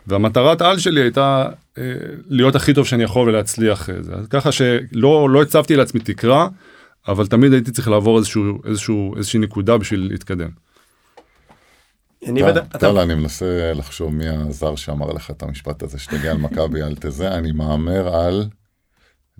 [0.07, 1.45] והמטרת על שלי הייתה
[1.77, 1.83] אה,
[2.29, 3.89] להיות הכי טוב שאני יכול ולהצליח.
[3.89, 4.13] אה, זה.
[4.13, 6.47] אז ככה שלא לא הצבתי לעצמי תקרה,
[7.07, 10.66] אבל תמיד הייתי צריך לעבור איזשהו, איזשהו, איזושהי נקודה בשביל להתקדם.
[12.25, 13.45] אני טל, ודא- אתה- טל, אני מנסה
[13.75, 18.15] לחשוב מי הזר שאמר לך את המשפט הזה, שתגיע על מכבי, אל תזה, אני מהמר
[18.15, 18.45] על,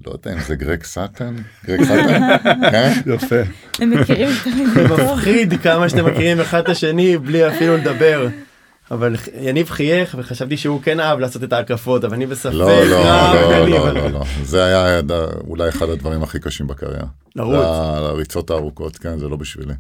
[0.06, 1.36] לא יודע אם זה גרג סאטן?
[1.66, 2.38] גרג סאטן?
[2.72, 2.94] כן?
[3.14, 3.36] יפה.
[3.80, 8.28] הם מכירים את זה מפחיד כמה שאתם מכירים אחד את השני בלי אפילו לדבר.
[8.92, 12.54] אבל יניב חייך וחשבתי שהוא כן אהב לעשות את ההקפות אבל אני בספק.
[12.54, 14.24] לא, לא, לא, יניב, לא, אבל- לא, לא.
[14.44, 15.00] זה היה
[15.48, 17.06] אולי אחד הדברים הכי קשים בקריירה.
[17.36, 17.54] לרוץ.
[17.56, 17.66] זה
[18.08, 19.74] הריצות הארוכות, כן, זה לא בשבילי.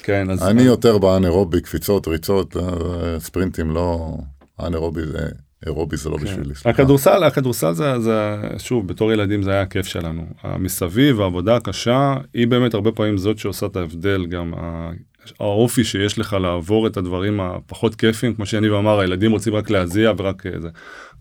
[0.00, 0.48] כן, אז...
[0.48, 4.16] אני יותר באנארובי, קפיצות, ריצות, אה, ספרינטים, לא...
[4.58, 5.28] האנארובי זה...
[5.66, 6.54] אירובי זה לא בשבילי.
[6.54, 6.70] סליחה.
[6.70, 10.26] הכדורסל, הכדורסל זה, זה, שוב, בתור ילדים זה היה הכיף שלנו.
[10.42, 14.52] המסביב, העבודה הקשה, היא באמת הרבה פעמים זאת שעושה את ההבדל, גם
[15.40, 20.12] האופי שיש לך לעבור את הדברים הפחות כיפים, כמו שיניב אמר, הילדים רוצים רק להזיע
[20.16, 20.68] ורק אה, זה.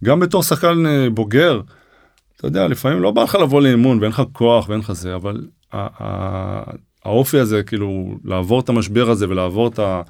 [0.03, 1.61] גם בתור שחקן אה, בוגר,
[2.35, 5.47] אתה יודע, לפעמים לא בא לך לבוא לאימון ואין לך כוח ואין לך זה, אבל
[7.05, 10.01] האופי הזה, כאילו, לעבור את המשבר הזה ולעבור את ה...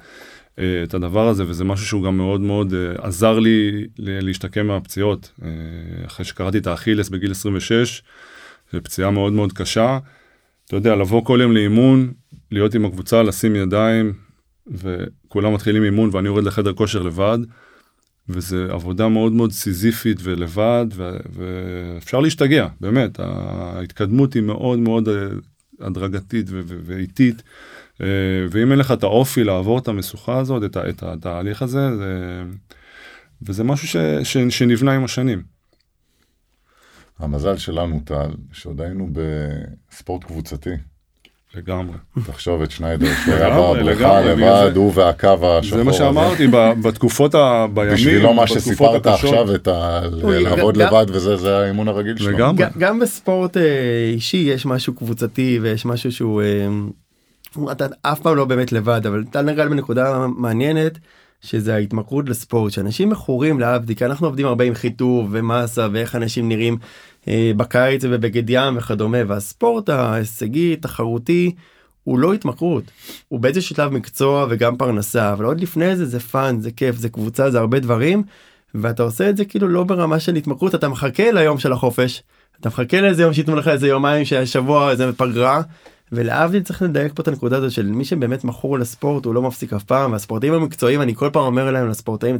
[0.58, 5.32] אה, את הדבר הזה וזה משהו שהוא גם מאוד מאוד אה, עזר לי להשתקם מהפציעות
[5.42, 5.48] אה,
[6.06, 8.02] אחרי שקראתי את האכילס בגיל 26
[8.72, 9.98] זו פציעה מאוד מאוד קשה.
[10.66, 12.12] אתה יודע לבוא כל יום לאימון
[12.50, 14.12] להיות עם הקבוצה לשים ידיים
[14.66, 17.38] וכולם מתחילים אימון ואני יורד לחדר כושר לבד.
[18.28, 20.86] וזה עבודה מאוד מאוד סיזיפית ולבד
[21.32, 25.08] ואפשר להשתגע באמת ההתקדמות היא מאוד מאוד
[25.80, 27.42] הדרגתית ואיטית.
[28.00, 28.06] אה,
[28.50, 32.42] ואם אין לך את האופי לעבור את המשוכה הזאת, את, את התהליך הזה, זה,
[33.42, 35.42] וזה משהו ש, ש, שנבנה עם השנים.
[37.18, 40.74] המזל שלנו, טל, שעוד היינו בספורט קבוצתי.
[41.54, 41.96] לגמרי.
[42.26, 45.78] תחשוב את שניידר, שהוא היה לגמרי, בבריכה לבד, זה- הוא והקו השחור.
[45.78, 45.92] זה מה.
[45.92, 49.06] שאמרתי, ב- בתקופות, ה- בימים, בשבילו מה שסיפרת.
[49.06, 52.30] עכשיו, את ה- לעבוד לבד וזה, זה האימון הרגיל שלו.
[52.30, 52.64] לגמרי.
[52.64, 53.62] גם- גם בספורט אה,
[54.14, 59.24] אישי יש משהו קבוצתי ויש משהו שהוא אה, אתה אף פעם לא באמת לבד אבל
[59.30, 60.98] אתה נגעת בנקודה מעניינת
[61.40, 66.48] שזה ההתמכרות לספורט שאנשים מכורים להבדיל כי אנחנו עובדים הרבה עם חיטוב ומסה ואיך אנשים
[66.48, 66.76] נראים
[67.28, 71.54] בקיץ ובבגד ים וכדומה והספורט ההישגי תחרותי
[72.04, 72.84] הוא לא התמכרות.
[73.28, 77.08] הוא באיזשהו שלב מקצוע וגם פרנסה אבל עוד לפני זה זה fun זה כיף זה
[77.08, 78.22] קבוצה זה הרבה דברים
[78.74, 82.22] ואתה עושה את זה כאילו לא ברמה של התמכרות אתה מחכה ליום של החופש.
[82.60, 85.62] אתה מחכה לאיזה יום שייתנו לך איזה יומיים שהשבוע איזה פגרה
[86.12, 89.72] ולהבדיל צריך לדייק פה את הנקודה הזאת של מי שבאמת מכור לספורט הוא לא מפסיק
[89.72, 92.36] אף פעם והספורטאים המקצועיים אני כל פעם אומר להם לספורטאים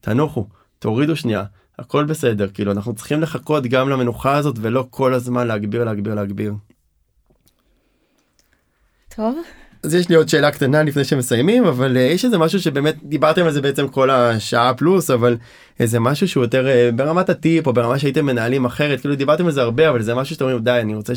[0.00, 0.46] תנוחו
[0.78, 1.44] תורידו שנייה
[1.78, 6.54] הכל בסדר כאילו אנחנו צריכים לחכות גם למנוחה הזאת ולא כל הזמן להגביר להגביר להגביר.
[9.16, 9.38] טוב,
[9.82, 13.44] אז יש לי עוד שאלה קטנה לפני שמסיימים אבל uh, יש איזה משהו שבאמת דיברתם
[13.44, 15.36] על זה בעצם כל השעה פלוס אבל
[15.80, 19.52] איזה משהו שהוא יותר uh, ברמת הטיפ או ברמה שהייתם מנהלים אחרת כאילו דיברתם על
[19.52, 21.12] זה הרבה אבל זה משהו שאתם אומרים די אני רוצה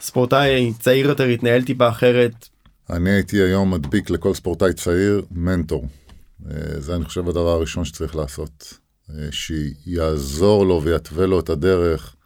[0.00, 2.48] שספורטאי צעיר יותר יתנהל טיפה אחרת
[2.90, 5.86] אני הייתי היום מדביק לכל ספורטאי צעיר מנטור.
[6.50, 8.78] אה, זה אני חושב הדבר הראשון שצריך לעשות.
[9.10, 12.16] אה, שיעזור לו ויתווה לו את הדרך.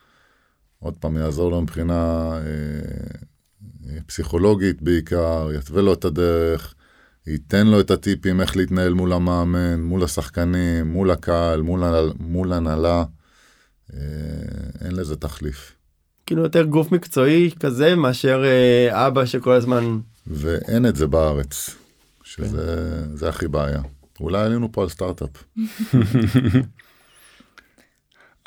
[0.78, 2.40] עוד פעם, יעזור לו מבחינה אה,
[3.88, 6.74] אה, פסיכולוגית בעיקר, יתווה לו את הדרך,
[7.26, 11.82] ייתן לו את הטיפים איך להתנהל מול המאמן, מול השחקנים, מול הקהל, מול,
[12.18, 13.04] מול הנהלה.
[13.94, 13.98] אה,
[14.80, 15.72] אין לזה תחליף.
[16.26, 21.70] כאילו יותר גוף מקצועי כזה מאשר uh, אבא שכל הזמן ואין את זה בארץ,
[22.24, 23.82] שזה זה הכי בעיה.
[24.22, 25.28] אולי עלינו פה על סטארט-אפ.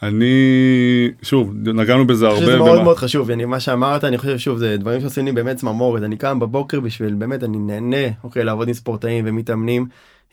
[0.03, 0.33] אני,
[1.21, 2.39] שוב, נגענו בזה הרבה.
[2.39, 5.31] שזה מאוד במה- מאוד חשוב אני מה שאמרת אני חושב שוב זה דברים שעושים לי
[5.31, 9.85] באמת צמרמורת אני קם בבוקר בשביל באמת אני נהנה אוקיי לעבוד עם ספורטאים ומתאמנים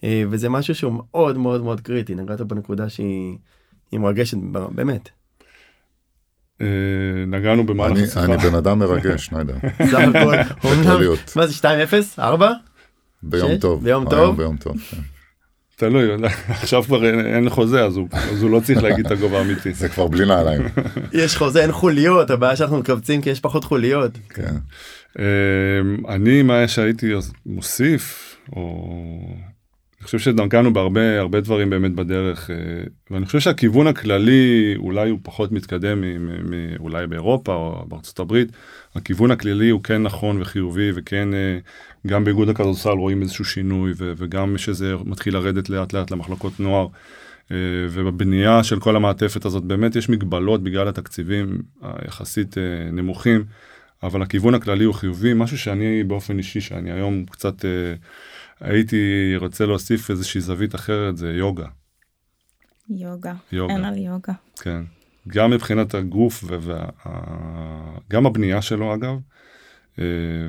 [0.04, 3.36] אה, וזה משהו שהוא מאוד מאוד מאוד קריטי נגעת בנקודה שהיא
[3.92, 4.36] היא מרגשת
[4.74, 5.08] באמת.
[6.60, 6.66] אה,
[7.26, 8.24] נגענו במהלך אני, השיחה.
[8.24, 9.54] אני בן אדם מרגש, שניידר.
[9.90, 10.36] סך הכל.
[11.36, 11.68] מה זה
[12.18, 12.52] 2-0 4
[13.22, 13.56] ביום?
[13.56, 13.84] טוב.
[13.84, 14.36] ביום טוב?
[14.36, 14.76] ביום טוב.
[14.78, 14.96] כן.
[15.88, 16.08] תלוי,
[16.48, 19.72] עכשיו כבר אין- חוזה, אז הוא אז הוא לא צריך להגיד את הגובה האמיתי.
[19.72, 20.62] זה כבר בלי נעליים.
[21.12, 24.18] יש חוזה אין חוליות הבעיה שאנחנו מקבצים כי יש פחות חוליות.
[24.28, 24.54] כן.
[25.18, 25.22] אמ,
[26.08, 27.12] אני מה שהייתי
[27.46, 28.88] מוסיף או
[29.98, 32.56] אני חושב שדנקנו בהרבה הרבה דברים באמת בדרך אה,
[33.10, 36.04] ואני חושב שהכיוון הכללי אולי הוא פחות מתקדם
[36.80, 38.48] אולי באירופה או בארצות הברית
[38.94, 41.58] הכיוון הכללי הוא כן נכון וחיובי וכן אה,
[42.06, 46.86] גם באיגוד הכדורסל רואים איזשהו שינוי ו- וגם שזה מתחיל לרדת לאט לאט למחלקות נוער.
[47.50, 47.56] אה,
[47.90, 53.44] ובבנייה של כל המעטפת הזאת באמת יש מגבלות בגלל התקציבים היחסית אה, נמוכים.
[54.02, 57.94] אבל הכיוון הכללי הוא חיובי, משהו שאני באופן אישי, שאני היום קצת אה,
[58.60, 61.66] הייתי רוצה להוסיף איזושהי זווית אחרת, זה יוגה.
[62.90, 63.34] יוגה.
[63.52, 63.74] יוגה.
[63.74, 64.32] אין על יוגה.
[64.62, 64.82] כן.
[65.28, 66.44] גם מבחינת הגוף
[68.10, 69.18] וגם הבנייה שלו אגב, אה,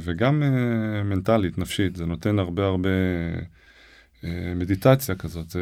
[0.01, 2.89] וגם אה, מנטלית, נפשית, זה נותן הרבה הרבה
[4.23, 5.49] אה, מדיטציה כזאת.
[5.49, 5.61] זה,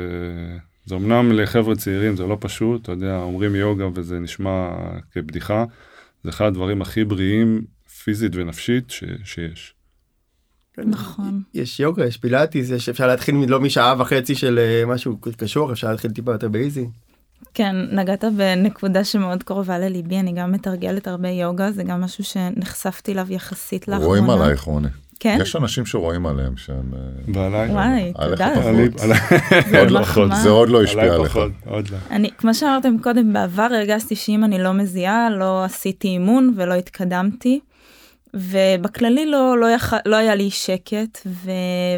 [0.86, 4.70] זה אמנם לחבר'ה צעירים זה לא פשוט, אתה יודע, אומרים יוגה וזה נשמע
[5.12, 5.66] כבדיחה,
[6.24, 7.62] זה אחד הדברים הכי בריאים
[8.04, 9.74] פיזית ונפשית ש, שיש.
[10.78, 11.42] נכון.
[11.54, 15.92] יש יוגה יש פילאטיס יש אפשר להתחיל לא משעה וחצי של אה, משהו קשור אפשר
[15.92, 16.88] להתחיל טיפה יותר באיזי.
[17.54, 23.14] כן, נגעת בנקודה שמאוד קרובה לליבי, אני גם מתרגלת הרבה יוגה, זה גם משהו שנחשפתי
[23.14, 24.08] אליו יחסית לאחרונה.
[24.08, 24.88] רואים עלייך, רוני.
[25.20, 25.38] כן?
[25.42, 26.94] יש אנשים שרואים עליהם שהם...
[26.94, 27.70] אה, ועליי?
[27.70, 29.66] וואי, עליך תודה.
[29.70, 30.02] זה עוד לא-.
[30.44, 31.40] זה עוד לא השפיע עליך.
[31.66, 31.98] עוד לא.
[32.12, 37.60] אני, כמו שאמרתם קודם, בעבר הרגשתי שאם אני לא מזיעה, לא עשיתי אימון ולא התקדמתי.
[38.34, 39.94] ובכללי לא, לא, יח...
[40.06, 41.52] לא היה לי שקט, ו...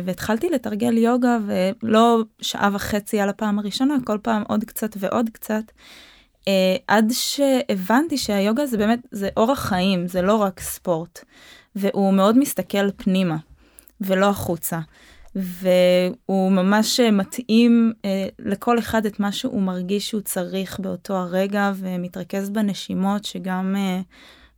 [0.06, 5.64] והתחלתי לתרגל יוגה, ולא שעה וחצי על הפעם הראשונה, כל פעם עוד קצת ועוד קצת.
[6.48, 11.20] אה, עד שהבנתי שהיוגה זה באמת, זה אורח חיים, זה לא רק ספורט.
[11.76, 13.38] והוא מאוד מסתכל פנימה,
[14.02, 14.80] ולא החוצה.
[15.36, 22.50] והוא ממש מתאים אה, לכל אחד את מה שהוא מרגיש שהוא צריך באותו הרגע, ומתרכז
[22.50, 24.02] בנשימות, שגם אה,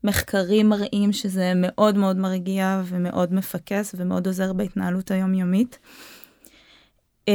[0.05, 5.79] מחקרים מראים שזה מאוד מאוד מרגיע ומאוד מפקס ומאוד עוזר בהתנהלות היומיומית.
[7.27, 7.33] אה,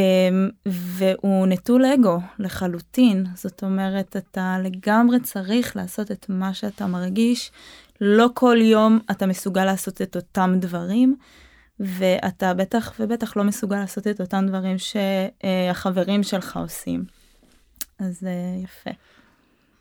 [0.66, 7.52] והוא נטול אגו לחלוטין, זאת אומרת, אתה לגמרי צריך לעשות את מה שאתה מרגיש,
[8.00, 11.16] לא כל יום אתה מסוגל לעשות את אותם דברים.
[11.80, 17.04] ואתה בטח ובטח לא מסוגל לעשות את אותם דברים שהחברים שלך עושים.
[17.98, 18.90] אז אה, יפה.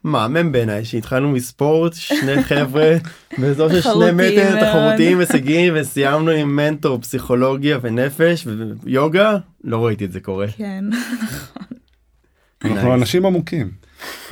[0.04, 2.95] מהמם בעיניי שהתחלנו מספורט שני חבר'ה
[3.38, 4.70] באזור של שני מטר.
[4.70, 8.47] תחרותיים הישגיים וסיימנו עם מנטור פסיכולוגיה ונפש
[8.84, 10.47] ויוגה לא ראיתי את זה קורה.
[10.58, 10.86] כן.
[12.66, 13.72] אנחנו אנשים עמוקים.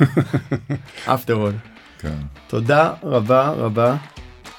[1.06, 1.68] after all.
[1.98, 2.14] כן.
[2.46, 3.96] תודה רבה רבה.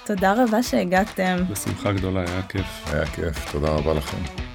[0.06, 1.38] תודה רבה שהגעתם.
[1.52, 2.84] בשמחה גדולה, היה כיף.
[2.94, 4.49] היה כיף, תודה רבה לכם.